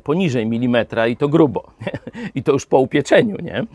poniżej 0.04 0.46
milimetra 0.46 1.06
i 1.06 1.16
to 1.16 1.28
grubo. 1.28 1.70
I 2.34 2.42
to 2.42 2.52
już 2.52 2.66
po 2.66 2.78
upieczeniu, 2.78 3.36
nie? 3.42 3.66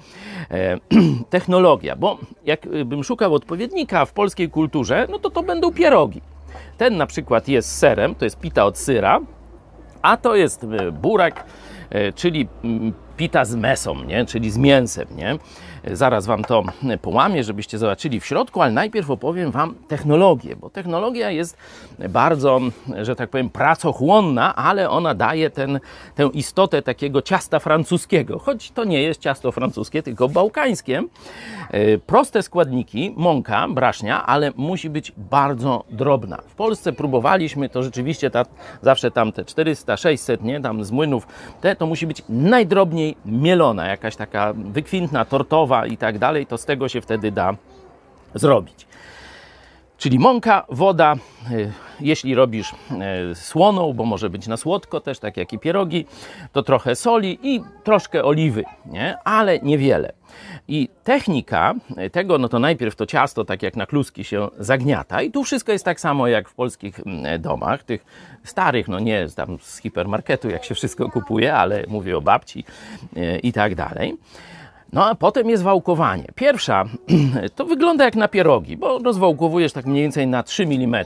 E, 0.52 0.78
technologia, 1.30 1.96
bo 1.96 2.18
jakbym 2.46 3.04
szukał 3.04 3.34
odpowiednika 3.34 4.06
w 4.06 4.14
polskiej 4.14 4.50
kulturze, 4.50 5.08
no 5.10 5.20
to 5.20 5.30
to 5.30 5.44
będą 5.44 5.74
pierogi. 5.74 6.22
Ten 6.78 6.98
na 6.98 7.06
przykład 7.06 7.48
jest 7.48 7.78
serem, 7.78 8.16
to 8.16 8.26
jest 8.26 8.40
pita 8.40 8.66
od 8.66 8.78
syra, 8.78 9.20
a 10.02 10.18
to 10.18 10.36
jest 10.36 10.64
e, 10.64 10.92
burak, 10.92 11.46
e, 11.90 12.14
czyli 12.14 12.48
mm, 12.64 12.94
pita 13.18 13.46
z 13.46 13.56
mesą, 13.56 14.04
nie? 14.04 14.26
czyli 14.26 14.52
z 14.52 14.58
mięsem. 14.58 15.08
Nie? 15.16 15.38
Zaraz 15.84 16.26
Wam 16.26 16.44
to 16.44 16.64
połamię, 17.02 17.44
żebyście 17.44 17.78
zobaczyli 17.78 18.20
w 18.20 18.26
środku, 18.26 18.62
ale 18.62 18.72
najpierw 18.72 19.10
opowiem 19.10 19.52
Wam 19.52 19.76
technologię, 19.88 20.56
bo 20.56 20.70
technologia 20.70 21.32
jest 21.32 21.58
bardzo, 22.10 22.60
że 23.02 23.16
tak 23.16 23.30
powiem, 23.30 23.50
pracochłonna, 23.50 24.56
ale 24.56 24.90
ona 24.90 25.14
daje 25.14 25.50
ten, 25.50 25.80
tę 26.16 26.30
istotę 26.34 26.82
takiego 26.82 27.22
ciasta 27.22 27.60
francuskiego, 27.60 28.40
choć 28.40 28.72
to 28.72 28.84
nie 28.84 29.02
jest 29.02 29.22
ciasto 29.22 29.52
francuskie, 29.52 30.04
tylko 30.04 30.30
bałkańskie. 30.30 31.04
E, 31.70 31.98
proste 31.98 32.44
składniki, 32.44 33.14
mąka, 33.18 33.68
brasznia, 33.68 34.26
ale 34.26 34.52
musi 34.56 34.90
być 34.90 35.12
bardzo 35.18 35.84
drobna. 35.90 36.38
W 36.48 36.56
Polsce 36.56 36.94
próbowaliśmy, 36.94 37.70
to 37.70 37.84
rzeczywiście 37.84 38.30
ta, 38.30 38.46
zawsze 38.82 39.12
tam 39.12 39.32
te 39.32 39.46
400, 39.46 39.98
600, 39.98 40.44
nie, 40.44 40.62
tam 40.62 40.84
z 40.84 40.92
młynów, 40.92 41.28
te 41.62 41.76
to 41.76 41.86
musi 41.86 42.08
być 42.08 42.24
najdrobniej 42.30 43.16
mielona, 43.26 43.88
jakaś 43.88 44.16
taka 44.16 44.54
wykwintna, 44.56 45.26
tortowa 45.26 45.71
i 45.86 45.98
tak 45.98 46.20
dalej, 46.20 46.46
to 46.46 46.58
z 46.58 46.66
tego 46.66 46.90
się 46.90 47.02
wtedy 47.02 47.32
da 47.32 47.56
zrobić. 48.36 48.88
Czyli 50.02 50.20
mąka, 50.20 50.66
woda, 50.70 51.16
y, 51.52 51.72
jeśli 52.00 52.36
robisz 52.36 52.72
y, 53.32 53.36
słoną, 53.36 53.94
bo 53.94 54.06
może 54.06 54.30
być 54.30 54.48
na 54.48 54.58
słodko 54.58 55.02
też, 55.02 55.20
tak 55.20 55.38
jak 55.38 55.54
i 55.54 55.60
pierogi, 55.60 56.06
to 56.52 56.64
trochę 56.64 56.96
soli 56.96 57.40
i 57.44 57.62
troszkę 57.84 58.24
oliwy, 58.24 58.64
nie? 58.86 59.18
ale 59.24 59.60
niewiele. 59.60 60.14
I 60.68 60.90
technika 61.04 61.74
tego, 62.12 62.38
no 62.38 62.50
to 62.50 62.60
najpierw 62.60 62.96
to 62.96 63.06
ciasto, 63.06 63.46
tak 63.46 63.64
jak 63.64 63.76
na 63.76 63.86
kluski, 63.86 64.24
się 64.24 64.50
zagniata. 64.60 65.22
I 65.22 65.32
tu 65.32 65.44
wszystko 65.44 65.72
jest 65.72 65.86
tak 65.86 66.00
samo 66.00 66.28
jak 66.28 66.50
w 66.50 66.54
polskich 66.54 67.00
mm, 67.00 67.42
domach, 67.42 67.84
tych 67.84 68.06
starych, 68.44 68.88
no 68.88 69.00
nie 69.00 69.28
tam 69.36 69.58
z 69.62 69.78
hipermarketu, 69.78 70.50
jak 70.50 70.66
się 70.66 70.76
wszystko 70.76 71.10
kupuje, 71.10 71.56
ale 71.56 71.84
mówię 71.88 72.18
o 72.18 72.22
babci 72.22 72.64
y, 73.18 73.40
i 73.44 73.54
tak 73.54 73.76
dalej. 73.76 74.18
No 74.94 75.06
a 75.06 75.16
potem 75.16 75.50
jest 75.50 75.64
wałkowanie. 75.64 76.26
Pierwsza 76.36 76.86
to 77.56 77.66
wygląda 77.66 78.06
jak 78.06 78.16
na 78.16 78.28
pierogi, 78.28 78.78
bo 78.78 79.00
rozwałkowujesz 79.00 79.74
tak 79.74 79.86
mniej 79.86 80.02
więcej 80.02 80.28
na 80.28 80.44
3 80.44 80.64
mm. 80.64 81.06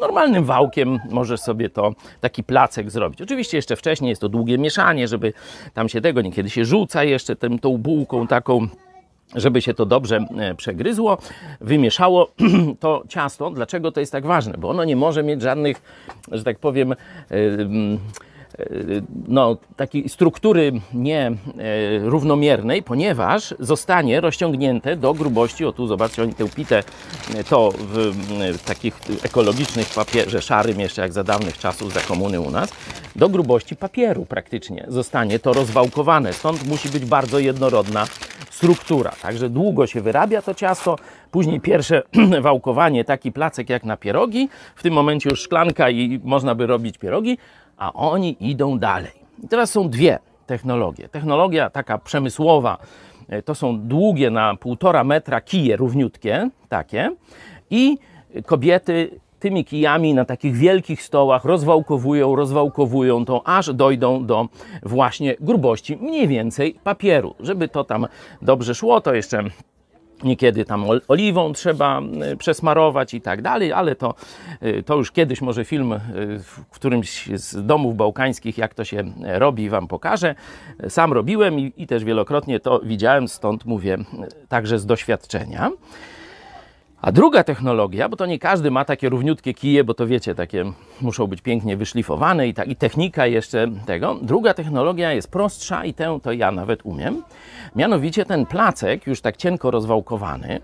Normalnym 0.00 0.44
wałkiem 0.44 0.98
możesz 1.10 1.40
sobie 1.40 1.70
to 1.70 1.92
taki 2.20 2.44
placek 2.44 2.90
zrobić. 2.90 3.22
Oczywiście 3.22 3.58
jeszcze 3.58 3.76
wcześniej 3.76 4.08
jest 4.08 4.20
to 4.20 4.28
długie 4.28 4.58
mieszanie, 4.58 5.08
żeby 5.08 5.32
tam 5.74 5.88
się 5.88 6.00
tego 6.00 6.22
niekiedy 6.22 6.50
się 6.50 6.64
rzuca 6.64 7.04
jeszcze 7.04 7.36
tym, 7.36 7.58
tą 7.58 7.78
bułką 7.78 8.26
taką 8.26 8.68
żeby 9.34 9.62
się 9.62 9.74
to 9.74 9.86
dobrze 9.86 10.26
e, 10.38 10.54
przegryzło, 10.54 11.18
wymieszało 11.60 12.30
to 12.80 13.02
ciasto. 13.08 13.50
Dlaczego 13.50 13.92
to 13.92 14.00
jest 14.00 14.12
tak 14.12 14.26
ważne? 14.26 14.54
Bo 14.58 14.68
ono 14.68 14.84
nie 14.84 14.96
może 14.96 15.22
mieć 15.22 15.42
żadnych, 15.42 15.82
że 16.32 16.44
tak 16.44 16.58
powiem, 16.58 16.94
yy, 17.30 17.98
no, 19.28 19.56
takiej 19.76 20.08
struktury 20.08 20.72
nierównomiernej, 20.94 22.82
ponieważ 22.82 23.54
zostanie 23.58 24.20
rozciągnięte 24.20 24.96
do 24.96 25.14
grubości, 25.14 25.64
o 25.64 25.72
tu 25.72 25.86
zobaczcie, 25.86 26.22
oni 26.22 26.34
tę 26.34 26.48
pitę 26.48 26.82
to 27.48 27.72
w 28.52 28.62
takich 28.64 29.00
ekologicznych 29.22 29.88
papierze 29.94 30.42
szarym, 30.42 30.80
jeszcze 30.80 31.02
jak 31.02 31.12
za 31.12 31.24
dawnych 31.24 31.58
czasów, 31.58 31.92
za 31.92 32.00
komuny 32.00 32.40
u 32.40 32.50
nas, 32.50 32.70
do 33.16 33.28
grubości 33.28 33.76
papieru 33.76 34.26
praktycznie 34.26 34.84
zostanie 34.88 35.38
to 35.38 35.52
rozwałkowane. 35.52 36.32
Stąd 36.32 36.66
musi 36.66 36.88
być 36.88 37.04
bardzo 37.04 37.38
jednorodna 37.38 38.06
struktura. 38.50 39.12
Także 39.22 39.48
długo 39.50 39.86
się 39.86 40.00
wyrabia 40.00 40.42
to 40.42 40.54
ciasto, 40.54 40.96
później 41.30 41.60
pierwsze 41.60 42.02
wałkowanie, 42.40 43.04
taki 43.04 43.32
placek 43.32 43.70
jak 43.70 43.84
na 43.84 43.96
pierogi, 43.96 44.48
w 44.76 44.82
tym 44.82 44.94
momencie 44.94 45.30
już 45.30 45.40
szklanka 45.40 45.90
i 45.90 46.20
można 46.24 46.54
by 46.54 46.66
robić 46.66 46.98
pierogi, 46.98 47.38
a 47.78 47.92
oni 47.92 48.36
idą 48.40 48.78
dalej. 48.78 49.12
I 49.44 49.48
teraz 49.48 49.70
są 49.70 49.88
dwie 49.88 50.18
technologie. 50.46 51.08
Technologia 51.08 51.70
taka 51.70 51.98
przemysłowa, 51.98 52.78
e, 53.28 53.42
to 53.42 53.54
są 53.54 53.80
długie 53.80 54.30
na 54.30 54.56
półtora 54.56 55.04
metra 55.04 55.40
kije 55.40 55.76
równiutkie, 55.76 56.50
takie, 56.68 57.10
i 57.70 57.98
kobiety 58.46 59.20
tymi 59.38 59.64
kijami 59.64 60.14
na 60.14 60.24
takich 60.24 60.56
wielkich 60.56 61.02
stołach 61.02 61.44
rozwałkowują, 61.44 62.36
rozwałkowują 62.36 63.24
to, 63.24 63.46
aż 63.46 63.74
dojdą 63.74 64.26
do 64.26 64.48
właśnie 64.82 65.36
grubości 65.40 65.96
mniej 65.96 66.28
więcej 66.28 66.74
papieru. 66.84 67.34
Żeby 67.40 67.68
to 67.68 67.84
tam 67.84 68.06
dobrze 68.42 68.74
szło, 68.74 69.00
to 69.00 69.14
jeszcze 69.14 69.42
Niekiedy 70.22 70.64
tam 70.64 70.84
ol- 70.90 71.00
oliwą 71.08 71.52
trzeba 71.52 72.00
y, 72.32 72.36
przesmarować 72.36 73.14
i 73.14 73.20
tak 73.20 73.42
dalej, 73.42 73.72
ale 73.72 73.94
to, 73.94 74.14
y, 74.62 74.82
to 74.82 74.96
już 74.96 75.12
kiedyś 75.12 75.40
może 75.40 75.64
film 75.64 75.92
y, 75.92 75.98
w 76.42 76.64
którymś 76.70 77.26
z 77.34 77.66
domów 77.66 77.96
bałkańskich, 77.96 78.58
jak 78.58 78.74
to 78.74 78.84
się 78.84 79.04
robi, 79.24 79.68
wam 79.68 79.88
pokażę. 79.88 80.34
Sam 80.88 81.12
robiłem 81.12 81.60
i, 81.60 81.72
i 81.76 81.86
też 81.86 82.04
wielokrotnie 82.04 82.60
to 82.60 82.80
widziałem, 82.84 83.28
stąd 83.28 83.64
mówię 83.64 83.98
także 84.48 84.78
z 84.78 84.86
doświadczenia. 84.86 85.70
A 87.02 87.12
druga 87.12 87.44
technologia, 87.44 88.08
bo 88.08 88.16
to 88.16 88.26
nie 88.26 88.38
każdy 88.38 88.70
ma 88.70 88.84
takie 88.84 89.08
równiutkie 89.08 89.54
kije, 89.54 89.84
bo 89.84 89.94
to 89.94 90.06
wiecie, 90.06 90.34
takie 90.34 90.64
muszą 91.00 91.26
być 91.26 91.40
pięknie 91.40 91.76
wyszlifowane 91.76 92.48
i, 92.48 92.54
ta, 92.54 92.64
i 92.64 92.76
technika 92.76 93.26
jeszcze 93.26 93.66
tego. 93.86 94.18
Druga 94.22 94.54
technologia 94.54 95.12
jest 95.12 95.30
prostsza 95.30 95.84
i 95.84 95.94
tę 95.94 96.18
to 96.22 96.32
ja 96.32 96.50
nawet 96.50 96.80
umiem. 96.84 97.22
Mianowicie 97.76 98.24
ten 98.24 98.46
placek, 98.46 99.06
już 99.06 99.20
tak 99.20 99.36
cienko 99.36 99.70
rozwałkowany, 99.70 100.60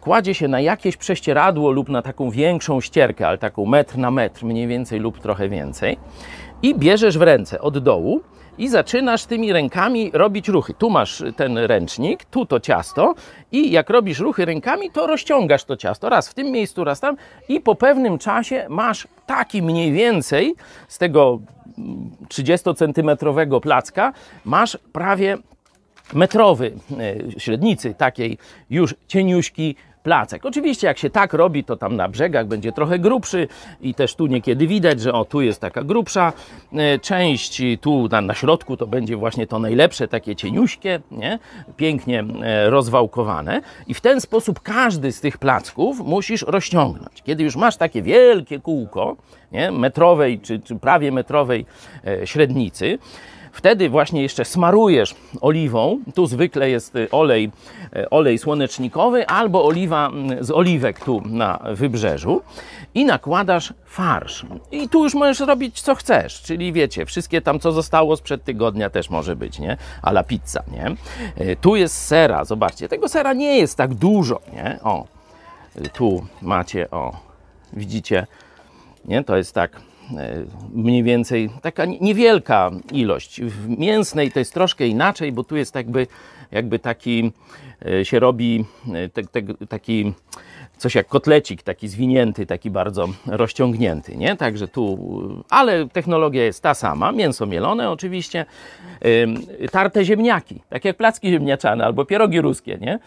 kładzie 0.00 0.34
się 0.34 0.48
na 0.48 0.60
jakieś 0.60 0.96
prześcieradło 0.96 1.70
lub 1.70 1.88
na 1.88 2.02
taką 2.02 2.30
większą 2.30 2.80
ścierkę, 2.80 3.28
ale 3.28 3.38
taką 3.38 3.66
metr 3.66 3.98
na 3.98 4.10
metr 4.10 4.44
mniej 4.44 4.66
więcej 4.66 5.00
lub 5.00 5.18
trochę 5.18 5.48
więcej 5.48 5.98
i 6.62 6.74
bierzesz 6.74 7.18
w 7.18 7.22
ręce 7.22 7.60
od 7.60 7.78
dołu 7.78 8.20
i 8.58 8.68
zaczynasz 8.68 9.24
tymi 9.24 9.52
rękami 9.52 10.10
robić 10.14 10.48
ruchy. 10.48 10.74
Tu 10.74 10.90
masz 10.90 11.22
ten 11.36 11.58
ręcznik, 11.58 12.24
tu 12.24 12.46
to 12.46 12.60
ciasto 12.60 13.14
i 13.52 13.70
jak 13.70 13.90
robisz 13.90 14.18
ruchy 14.18 14.44
rękami, 14.44 14.90
to 14.90 15.06
rozciągasz 15.06 15.64
to 15.64 15.76
ciasto 15.76 16.08
raz 16.08 16.28
w 16.28 16.34
tym 16.34 16.46
miejscu, 16.46 16.84
raz 16.84 17.00
tam 17.00 17.16
i 17.48 17.60
po 17.60 17.74
pewnym 17.74 18.18
czasie 18.18 18.66
masz 18.68 19.08
taki 19.26 19.62
mniej 19.62 19.92
więcej 19.92 20.54
z 20.88 20.98
tego 20.98 21.40
30-centymetrowego 22.28 23.60
placka 23.60 24.12
masz 24.44 24.78
prawie 24.92 25.38
metrowy 26.14 26.72
e, 27.36 27.40
średnicy 27.40 27.94
takiej 27.94 28.38
już 28.70 28.94
cieniuśki 29.08 29.76
placek. 30.06 30.46
Oczywiście 30.46 30.86
jak 30.86 30.98
się 30.98 31.10
tak 31.10 31.32
robi, 31.32 31.64
to 31.64 31.76
tam 31.76 31.96
na 31.96 32.08
brzegach 32.08 32.46
będzie 32.46 32.72
trochę 32.72 32.98
grubszy 32.98 33.48
i 33.80 33.94
też 33.94 34.14
tu 34.14 34.26
niekiedy 34.26 34.66
widać, 34.66 35.00
że 35.00 35.12
o 35.12 35.24
tu 35.24 35.40
jest 35.40 35.60
taka 35.60 35.82
grubsza 35.82 36.32
e, 36.72 36.98
część, 36.98 37.62
tu 37.80 38.08
na, 38.08 38.20
na 38.20 38.34
środku 38.34 38.76
to 38.76 38.86
będzie 38.86 39.16
właśnie 39.16 39.46
to 39.46 39.58
najlepsze, 39.58 40.08
takie 40.08 40.36
cieniuśkie, 40.36 41.00
nie? 41.10 41.38
pięknie 41.76 42.24
e, 42.42 42.70
rozwałkowane 42.70 43.60
i 43.86 43.94
w 43.94 44.00
ten 44.00 44.20
sposób 44.20 44.60
każdy 44.60 45.12
z 45.12 45.20
tych 45.20 45.38
placków 45.38 46.00
musisz 46.00 46.42
rozciągnąć. 46.42 47.22
Kiedy 47.22 47.42
już 47.42 47.56
masz 47.56 47.76
takie 47.76 48.02
wielkie 48.02 48.60
kółko, 48.60 49.16
nie? 49.52 49.70
metrowej 49.70 50.40
czy, 50.40 50.60
czy 50.60 50.76
prawie 50.76 51.12
metrowej 51.12 51.66
e, 52.06 52.26
średnicy, 52.26 52.98
Wtedy 53.56 53.88
właśnie 53.90 54.22
jeszcze 54.22 54.44
smarujesz 54.44 55.14
oliwą. 55.40 56.00
Tu 56.14 56.26
zwykle 56.26 56.70
jest 56.70 56.96
y, 56.96 57.10
olej, 57.10 57.50
y, 57.96 58.10
olej 58.10 58.38
słonecznikowy 58.38 59.26
albo 59.26 59.66
oliwa 59.66 60.06
mm, 60.06 60.44
z 60.44 60.50
oliwek 60.50 61.00
tu 61.00 61.22
na 61.24 61.58
wybrzeżu 61.74 62.42
i 62.94 63.04
nakładasz 63.04 63.74
farsz. 63.86 64.46
I 64.72 64.88
tu 64.88 65.04
już 65.04 65.14
możesz 65.14 65.40
robić 65.40 65.80
co 65.80 65.94
chcesz, 65.94 66.42
czyli 66.42 66.72
wiecie, 66.72 67.06
wszystkie 67.06 67.40
tam 67.42 67.60
co 67.60 67.72
zostało 67.72 68.16
sprzed 68.16 68.44
tygodnia 68.44 68.90
też 68.90 69.10
może 69.10 69.36
być, 69.36 69.58
nie? 69.58 69.76
A 70.02 70.10
la 70.10 70.22
pizza, 70.24 70.62
nie? 70.72 70.96
Y, 71.46 71.56
Tu 71.60 71.76
jest 71.76 72.06
sera, 72.06 72.44
zobaczcie, 72.44 72.88
tego 72.88 73.08
sera 73.08 73.32
nie 73.32 73.58
jest 73.58 73.76
tak 73.76 73.94
dużo, 73.94 74.40
nie? 74.52 74.78
O, 74.82 75.06
tu 75.92 76.26
macie, 76.42 76.90
o, 76.90 77.12
widzicie, 77.72 78.26
nie? 79.04 79.24
To 79.24 79.36
jest 79.36 79.54
tak 79.54 79.80
mniej 80.74 81.02
więcej 81.02 81.50
taka 81.62 81.84
nie- 81.84 81.98
niewielka 81.98 82.70
ilość. 82.92 83.40
W 83.42 83.68
mięsnej 83.68 84.32
to 84.32 84.38
jest 84.38 84.54
troszkę 84.54 84.86
inaczej, 84.86 85.32
bo 85.32 85.44
tu 85.44 85.56
jest 85.56 85.74
jakby, 85.74 86.06
jakby 86.50 86.78
taki 86.78 87.32
e, 87.86 88.04
się 88.04 88.18
robi 88.20 88.64
e, 88.94 89.08
te, 89.08 89.22
te, 89.22 89.42
taki 89.68 90.12
coś 90.78 90.94
jak 90.94 91.08
kotlecik, 91.08 91.62
taki 91.62 91.88
zwinięty, 91.88 92.46
taki 92.46 92.70
bardzo 92.70 93.08
rozciągnięty, 93.26 94.16
nie? 94.16 94.36
Także 94.36 94.68
tu, 94.68 94.98
ale 95.50 95.88
technologia 95.88 96.44
jest 96.44 96.62
ta 96.62 96.74
sama, 96.74 97.12
mięso 97.12 97.46
mielone 97.46 97.90
oczywiście, 97.90 98.46
tarte 99.72 100.04
ziemniaki, 100.04 100.62
tak 100.68 100.84
jak 100.84 100.96
placki 100.96 101.30
ziemniaczane 101.30 101.84
albo 101.84 102.04
pierogi 102.04 102.40
ruskie, 102.40 102.78
nie? 102.80 102.98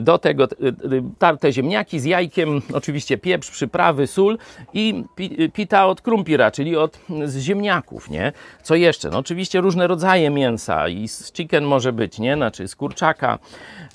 Do 0.00 0.18
tego 0.18 0.44
y, 0.44 0.46
y, 0.92 1.02
tarte 1.18 1.52
ziemniaki 1.52 2.00
z 2.00 2.04
jajkiem, 2.04 2.62
oczywiście 2.72 3.18
pieprz, 3.18 3.50
przyprawy, 3.50 4.06
sól 4.06 4.38
i 4.74 5.04
pi, 5.16 5.50
pita 5.52 5.86
od 5.86 6.00
krumpira, 6.00 6.50
czyli 6.50 6.76
od 6.76 6.98
z 7.24 7.38
ziemniaków, 7.38 8.10
nie? 8.10 8.32
Co 8.62 8.74
jeszcze? 8.74 9.10
No 9.10 9.18
oczywiście 9.18 9.60
różne 9.60 9.86
rodzaje 9.86 10.30
mięsa 10.30 10.88
i 10.88 11.08
z 11.08 11.32
chicken 11.32 11.64
może 11.64 11.92
być, 11.92 12.18
nie? 12.18 12.34
Znaczy 12.34 12.68
z 12.68 12.76
kurczaka, 12.76 13.38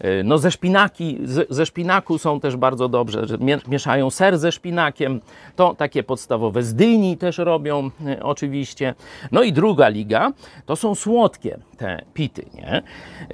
y, 0.06 0.24
no 0.24 0.38
ze 0.38 0.52
szpinaki, 0.52 1.18
ze 1.50 1.66
szpinaku 1.66 2.18
są 2.18 2.40
też 2.40 2.56
bardzo 2.56 2.90
dobrze, 2.90 3.17
że 3.26 3.38
mie- 3.38 3.60
mieszają 3.68 4.10
ser 4.10 4.38
ze 4.38 4.52
szpinakiem, 4.52 5.22
to 5.56 5.76
takie 5.76 6.04
podstawowe 6.04 6.64
z 6.64 6.74
dyni 6.76 7.18
też 7.18 7.38
robią 7.38 7.90
y, 8.08 8.24
oczywiście. 8.24 8.96
No 9.32 9.44
i 9.44 9.54
druga 9.54 9.88
liga, 9.88 10.32
to 10.66 10.76
są 10.76 10.96
słodkie 10.96 11.60
te 11.78 12.02
pity, 12.14 12.46
nie? 12.56 12.82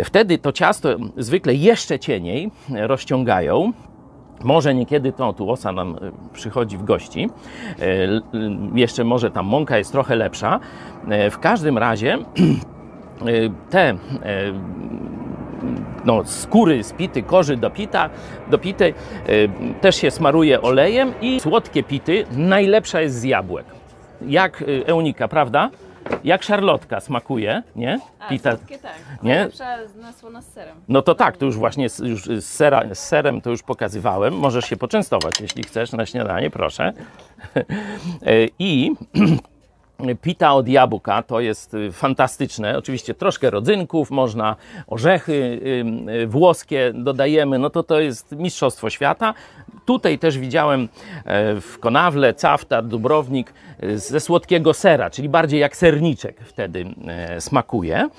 Wtedy 0.04 0.38
to 0.38 0.52
ciasto 0.52 0.89
zwykle 1.17 1.56
jeszcze 1.56 2.00
cieniej 2.00 2.52
rozciągają, 2.69 3.74
może 4.43 4.76
niekiedy 4.76 5.12
to, 5.12 5.34
tu 5.34 5.52
osa 5.52 5.72
nam 5.72 5.96
e, 5.96 6.12
przychodzi 6.34 6.78
w 6.78 6.84
gości, 6.84 7.30
e, 7.80 7.86
jeszcze 8.76 9.04
może 9.04 9.32
tam 9.32 9.46
mąka 9.46 9.78
jest 9.78 9.91
trochę 9.91 10.15
lepsza. 10.15 10.60
E, 11.10 11.30
W 11.30 11.39
każdym 11.39 11.78
razie 11.78 12.13
e, 12.17 12.24
te 13.69 13.89
e, 13.89 13.96
no, 16.06 16.26
skóry 16.26 16.84
z 16.84 16.93
pity, 16.93 17.23
korzy 17.23 17.58
do, 17.58 17.69
pita, 17.69 18.10
do 18.47 18.58
pity 18.58 18.93
e, 19.28 19.73
też 19.82 19.95
się 19.95 20.12
smaruje 20.12 20.62
olejem 20.62 21.13
i 21.21 21.39
słodkie 21.39 21.84
pity 21.84 22.26
najlepsza 22.32 23.02
jest 23.02 23.15
z 23.15 23.23
jabłek. 23.23 23.65
Jak 24.21 24.62
e, 24.62 24.65
Eunika, 24.88 25.28
prawda? 25.28 25.69
Jak 26.23 26.43
szarlotka 26.43 26.99
smakuje, 26.99 27.63
nie? 27.76 27.99
A, 28.19 28.30
Pita. 28.30 28.52
słodkie 28.52 28.78
tak. 28.78 28.93
Nie? 29.23 29.36
Najlepsza 29.36 29.78
na 30.02 30.13
słona 30.13 30.41
z 30.41 30.54
serem. 30.54 30.78
No 30.88 31.02
to 31.02 31.15
tak, 31.15 31.38
to 31.38 31.45
już 31.45 31.58
właśnie 31.58 31.89
z, 31.89 31.99
już 31.99 32.26
z, 32.26 32.45
sera, 32.45 32.84
z 32.93 32.99
serem 32.99 33.41
to 33.41 33.49
już 33.49 33.63
pokazywałem. 33.63 34.34
Możesz 34.34 34.65
się 34.65 34.78
poczęstować, 34.78 35.41
jeśli 35.41 35.63
chcesz, 35.63 35.91
na 35.91 36.06
śniadanie, 36.06 36.49
proszę. 36.49 36.93
E, 37.56 38.45
I 38.60 38.91
pita 40.21 40.53
od 40.53 40.67
jabłka 40.67 41.23
to 41.23 41.39
jest 41.39 41.73
y, 41.73 41.91
fantastyczne. 41.91 42.77
Oczywiście 42.77 43.13
troszkę 43.13 43.49
rodzynków, 43.49 44.11
można 44.11 44.55
orzechy 44.87 45.61
ym, 45.81 46.09
y, 46.09 46.27
włoskie 46.27 46.91
dodajemy, 46.95 47.59
no 47.59 47.69
to 47.69 47.83
to 47.83 47.99
jest 47.99 48.31
mistrzostwo 48.31 48.89
świata. 48.89 49.33
Tutaj 49.85 50.19
też 50.19 50.37
widziałem 50.37 50.89
e, 51.25 51.61
w 51.61 51.79
Konawle, 51.79 52.33
Caftar, 52.33 52.85
Dubrownik 52.85 53.53
ze 53.95 54.19
słodkiego 54.19 54.73
sera, 54.73 55.09
czyli 55.09 55.29
bardziej 55.29 55.59
jak 55.59 55.75
serniczek 55.75 56.41
wtedy 56.41 56.85
smakuje. 57.39 57.97
E, 57.97 58.09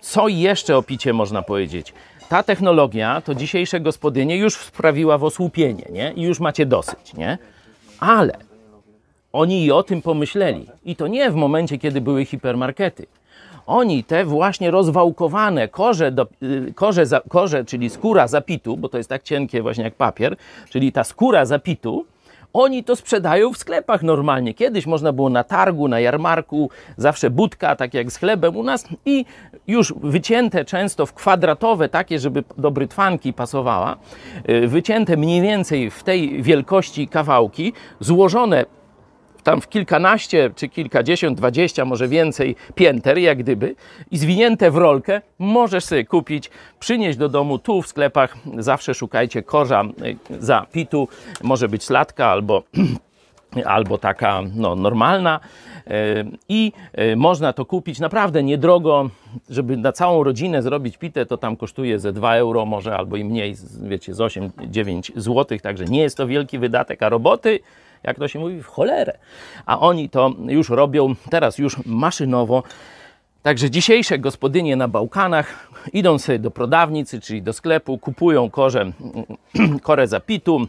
co 0.00 0.28
jeszcze 0.28 0.76
o 0.76 0.82
picie 0.82 1.12
można 1.12 1.42
powiedzieć? 1.42 1.92
Ta 2.28 2.42
technologia 2.42 3.20
to 3.20 3.34
dzisiejsze 3.34 3.80
gospodynie 3.80 4.36
już 4.36 4.56
sprawiła 4.56 5.18
w 5.18 5.24
osłupienie, 5.24 5.84
nie? 5.90 6.12
I 6.12 6.22
już 6.22 6.40
macie 6.40 6.66
dosyć, 6.66 7.14
nie? 7.14 7.38
Ale 8.00 8.38
oni 9.34 9.64
i 9.64 9.72
o 9.72 9.82
tym 9.82 10.02
pomyśleli. 10.02 10.66
I 10.84 10.96
to 10.96 11.06
nie 11.06 11.30
w 11.30 11.34
momencie, 11.34 11.78
kiedy 11.78 12.00
były 12.00 12.24
hipermarkety. 12.24 13.06
Oni 13.66 14.04
te 14.04 14.24
właśnie 14.24 14.70
rozwałkowane 14.70 15.68
korze, 15.68 16.12
do, 16.12 16.26
y, 16.42 16.72
korze, 16.74 17.06
za, 17.06 17.20
korze, 17.28 17.64
czyli 17.64 17.90
skóra 17.90 18.28
zapitu, 18.28 18.76
bo 18.76 18.88
to 18.88 18.98
jest 18.98 19.08
tak 19.08 19.22
cienkie 19.22 19.62
właśnie 19.62 19.84
jak 19.84 19.94
papier, 19.94 20.36
czyli 20.70 20.92
ta 20.92 21.04
skóra 21.04 21.46
zapitu, 21.46 22.06
oni 22.52 22.84
to 22.84 22.96
sprzedają 22.96 23.52
w 23.52 23.58
sklepach 23.58 24.02
normalnie. 24.02 24.54
Kiedyś 24.54 24.86
można 24.86 25.12
było 25.12 25.30
na 25.30 25.44
targu, 25.44 25.88
na 25.88 26.00
jarmarku, 26.00 26.70
zawsze 26.96 27.30
budka, 27.30 27.76
tak 27.76 27.94
jak 27.94 28.12
z 28.12 28.16
chlebem 28.16 28.56
u 28.56 28.62
nas 28.62 28.88
i 29.06 29.24
już 29.66 29.94
wycięte 30.02 30.64
często 30.64 31.06
w 31.06 31.12
kwadratowe, 31.12 31.88
takie, 31.88 32.18
żeby 32.18 32.44
do 32.58 32.70
brytwanki 32.70 33.32
pasowała, 33.32 33.96
y, 34.50 34.68
wycięte 34.68 35.16
mniej 35.16 35.42
więcej 35.42 35.90
w 35.90 36.02
tej 36.02 36.42
wielkości 36.42 37.08
kawałki, 37.08 37.72
złożone 38.00 38.64
tam 39.44 39.60
w 39.60 39.68
kilkanaście 39.68 40.50
czy 40.56 40.68
kilkadziesiąt, 40.68 41.38
dwadzieścia, 41.38 41.84
może 41.84 42.08
więcej 42.08 42.56
pięter, 42.74 43.18
jak 43.18 43.38
gdyby, 43.38 43.74
i 44.10 44.18
zwinięte 44.18 44.70
w 44.70 44.76
rolkę, 44.76 45.20
możesz 45.38 45.84
sobie 45.84 46.04
kupić, 46.04 46.50
przynieść 46.80 47.18
do 47.18 47.28
domu. 47.28 47.58
Tu 47.58 47.82
w 47.82 47.88
sklepach 47.88 48.36
zawsze 48.58 48.94
szukajcie 48.94 49.42
korza 49.42 49.84
y, 50.32 50.42
za 50.44 50.66
pitu, 50.72 51.08
może 51.42 51.68
być 51.68 51.84
slatka 51.84 52.26
albo 52.26 52.62
albo 53.64 53.98
taka 53.98 54.42
no, 54.54 54.76
normalna. 54.76 55.40
Y, 55.86 55.90
I 56.48 56.72
y, 56.98 57.16
można 57.16 57.52
to 57.52 57.64
kupić 57.64 58.00
naprawdę 58.00 58.42
niedrogo, 58.42 59.10
żeby 59.50 59.76
na 59.76 59.92
całą 59.92 60.24
rodzinę 60.24 60.62
zrobić 60.62 60.96
pitę, 60.96 61.26
to 61.26 61.36
tam 61.36 61.56
kosztuje 61.56 61.98
ze 61.98 62.12
2 62.12 62.36
euro 62.36 62.66
może 62.66 62.96
albo 62.96 63.16
i 63.16 63.24
mniej, 63.24 63.54
wiecie, 63.82 64.14
z 64.14 64.18
8-9 64.18 65.10
złotych, 65.16 65.62
także 65.62 65.84
nie 65.84 66.00
jest 66.00 66.16
to 66.16 66.26
wielki 66.26 66.58
wydatek, 66.58 67.02
a 67.02 67.08
roboty, 67.08 67.60
jak 68.04 68.18
to 68.18 68.28
się 68.28 68.38
mówi, 68.38 68.62
w 68.62 68.66
cholerę. 68.66 69.18
A 69.66 69.80
oni 69.80 70.10
to 70.10 70.30
już 70.46 70.68
robią 70.68 71.14
teraz 71.30 71.58
już 71.58 71.86
maszynowo 71.86 72.62
Także 73.44 73.70
dzisiejsze 73.70 74.18
gospodynie 74.18 74.76
na 74.76 74.88
Bałkanach 74.88 75.68
idą 75.92 76.18
sobie 76.18 76.38
do 76.38 76.50
prodawnicy, 76.50 77.20
czyli 77.20 77.42
do 77.42 77.52
sklepu, 77.52 77.98
kupują 77.98 78.50
korze, 78.50 78.92
korę 79.82 80.06
zapitu 80.06 80.66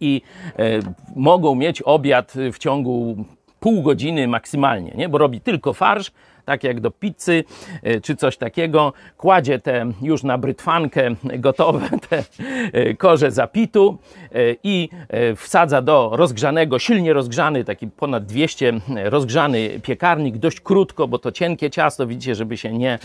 i 0.00 0.22
e, 0.58 0.78
mogą 1.16 1.54
mieć 1.54 1.82
obiad 1.82 2.32
w 2.52 2.58
ciągu 2.58 3.24
pół 3.60 3.82
godziny 3.82 4.28
maksymalnie, 4.28 4.92
nie? 4.96 5.08
bo 5.08 5.18
robi 5.18 5.40
tylko 5.40 5.72
farsz, 5.72 6.12
tak 6.44 6.64
jak 6.64 6.80
do 6.80 6.90
pizzy 6.90 7.44
e, 7.82 8.00
czy 8.00 8.16
coś 8.16 8.36
takiego. 8.36 8.92
Kładzie 9.16 9.58
te 9.58 9.92
już 10.02 10.22
na 10.22 10.38
brytwankę 10.38 11.10
gotowe 11.38 11.88
te 12.08 12.24
e, 12.72 12.94
korze 12.94 13.30
zapitu 13.30 13.98
e, 14.22 14.36
i 14.62 14.88
wsadza 15.36 15.82
do 15.82 16.10
rozgrzanego, 16.12 16.78
silnie 16.78 17.12
rozgrzany, 17.12 17.64
taki 17.64 17.88
ponad 17.88 18.26
200 18.26 18.72
rozgrzany 19.04 19.80
piekarnik, 19.82 20.38
dość 20.38 20.60
krótko, 20.60 21.08
bo 21.08 21.18
to 21.18 21.32
cienkie 21.32 21.70
ciasto, 21.70 22.06
widzicie, 22.06 22.34
żeby 22.34 22.56
się 22.56 22.72
nie... 22.72 22.98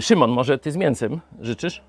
Szymon, 0.00 0.30
może 0.30 0.58
ty 0.58 0.72
z 0.72 0.76
mięsem 0.76 1.20
życzysz? 1.40 1.82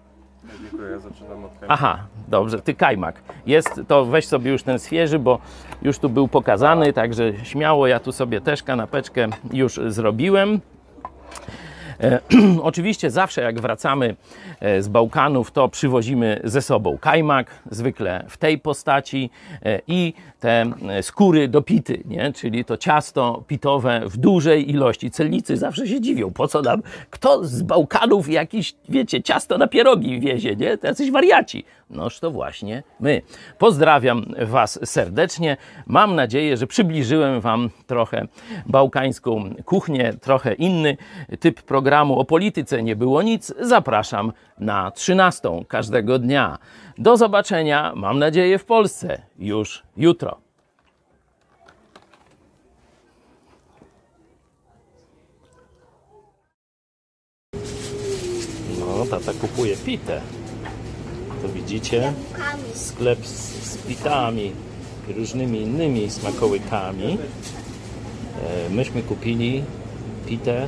Dziękuję, 0.62 0.92
ja 0.92 1.00
zaczynam 1.00 1.46
od 1.46 1.52
kajmaka. 1.52 1.68
Aha, 1.68 2.00
dobrze, 2.28 2.62
ty 2.62 2.74
kajmak. 2.74 3.22
Jest, 3.46 3.82
to 3.88 4.06
weź 4.06 4.28
sobie 4.28 4.52
już 4.52 4.64
ten 4.64 4.80
świeży, 4.80 5.20
bo 5.20 5.40
już 5.82 6.00
tu 6.00 6.10
był 6.10 6.28
pokazany, 6.28 6.94
także 6.94 7.46
śmiało, 7.46 7.88
ja 7.88 8.00
tu 8.00 8.12
sobie 8.12 8.42
też 8.42 8.64
kanapeczkę 8.64 9.28
już 9.54 9.80
zrobiłem. 9.88 10.62
E, 12.02 12.20
oczywiście 12.62 13.12
zawsze 13.12 13.42
jak 13.42 13.62
wracamy 13.62 14.16
e, 14.60 14.82
z 14.82 14.88
Bałkanów, 14.88 15.52
to 15.52 15.70
przywozimy 15.70 16.42
ze 16.44 16.62
sobą 16.62 16.98
kajmak, 16.98 17.52
zwykle 17.72 18.26
w 18.30 18.38
tej 18.38 18.60
postaci 18.60 19.30
e, 19.66 19.82
i 19.88 20.14
te 20.40 20.66
e, 20.90 21.04
skóry 21.04 21.48
do 21.48 21.62
pity, 21.62 22.04
nie? 22.06 22.34
czyli 22.34 22.66
to 22.66 22.78
ciasto 22.78 23.44
pitowe 23.48 24.02
w 24.06 24.18
dużej 24.18 24.70
ilości. 24.70 25.12
Celnicy 25.12 25.58
zawsze 25.58 25.88
się 25.88 26.02
dziwią, 26.02 26.32
po 26.32 26.48
co 26.48 26.62
nam, 26.62 26.82
kto 27.10 27.46
z 27.46 27.62
Bałkanów 27.62 28.30
jakiś, 28.30 28.76
wiecie, 28.90 29.24
ciasto 29.24 29.58
na 29.58 29.68
pierogi 29.68 30.20
wiezie, 30.20 30.56
nie? 30.56 30.78
To 30.78 30.88
jacyś 30.88 31.12
wariaci. 31.12 31.66
Noż 31.90 32.20
to 32.20 32.32
właśnie 32.32 32.84
my. 33.00 33.22
Pozdrawiam 33.58 34.26
Was 34.42 34.80
serdecznie. 34.90 35.58
Mam 35.86 36.16
nadzieję, 36.16 36.58
że 36.58 36.68
przybliżyłem 36.68 37.42
Wam 37.42 37.70
trochę 37.88 38.28
bałkańską 38.66 39.56
kuchnię, 39.66 40.14
trochę 40.22 40.54
inny 40.54 40.98
typ 41.40 41.62
programu. 41.62 42.20
O 42.20 42.26
polityce 42.26 42.84
nie 42.84 42.96
było 42.96 43.22
nic. 43.22 43.54
Zapraszam 43.60 44.32
na 44.60 44.92
13 44.92 45.50
każdego 45.68 46.20
dnia. 46.20 46.58
Do 46.98 47.18
zobaczenia, 47.18 47.94
mam 47.96 48.20
nadzieję, 48.20 48.60
w 48.60 48.66
Polsce 48.66 49.22
już 49.40 49.84
jutro. 49.98 50.38
No, 58.80 59.06
tata 59.10 59.34
kupuje 59.42 59.78
pitę. 59.78 60.22
To 61.42 61.50
widzicie? 61.50 62.14
Sklep 62.74 63.26
z, 63.26 63.64
z 63.72 63.78
pitami 63.78 64.52
i 65.10 65.14
różnymi 65.14 65.62
innymi 65.62 66.10
smakołykami. 66.10 67.18
E, 68.68 68.70
myśmy 68.70 69.02
kupili 69.02 69.64
pitę 70.28 70.68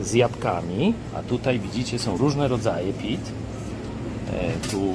z 0.00 0.14
jabłkami, 0.14 0.94
a 1.14 1.22
tutaj 1.22 1.58
widzicie 1.58 1.98
są 1.98 2.16
różne 2.16 2.48
rodzaje 2.48 2.92
pit. 2.92 3.20
E, 4.32 4.68
tu 4.70 4.94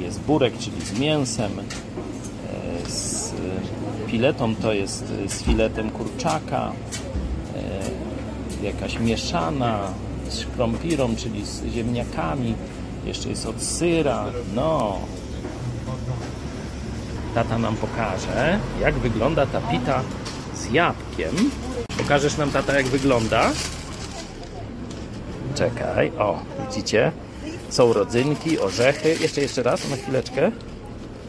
jest 0.00 0.20
burek, 0.20 0.58
czyli 0.58 0.80
z 0.80 0.98
mięsem, 0.98 1.52
e, 1.58 2.90
z 2.90 3.32
filetą 4.06 4.54
to 4.56 4.72
jest 4.72 5.04
z 5.28 5.42
filetem 5.42 5.90
kurczaka, 5.90 6.72
e, 8.62 8.64
jakaś 8.66 8.98
mieszana 8.98 9.78
z 10.28 10.46
krompirą, 10.56 11.16
czyli 11.16 11.46
z 11.46 11.64
ziemniakami, 11.64 12.54
jeszcze 13.06 13.28
jest 13.28 13.46
od 13.46 13.62
syra, 13.62 14.24
no. 14.54 14.98
Tata 17.34 17.58
nam 17.58 17.76
pokaże, 17.76 18.58
jak 18.80 18.94
wygląda 18.94 19.46
ta 19.46 19.60
pita 19.60 20.02
z 20.54 20.72
jabłkiem. 20.72 21.50
Pokażesz 21.98 22.36
nam, 22.36 22.50
tata, 22.50 22.74
jak 22.74 22.86
wygląda? 22.86 23.50
Czekaj, 25.54 26.12
o, 26.18 26.38
widzicie? 26.68 27.12
Są 27.74 27.92
rodzynki, 27.92 28.58
orzechy. 28.58 29.16
Jeszcze, 29.20 29.40
jeszcze 29.40 29.62
raz, 29.62 29.90
na 29.90 29.96
chwileczkę. 29.96 30.52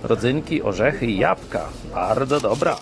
Rodzynki, 0.03 0.61
orzechy 0.63 1.05
i 1.05 1.17
jabłka. 1.17 1.69
Bardzo 1.93 2.39
dobra. 2.39 2.77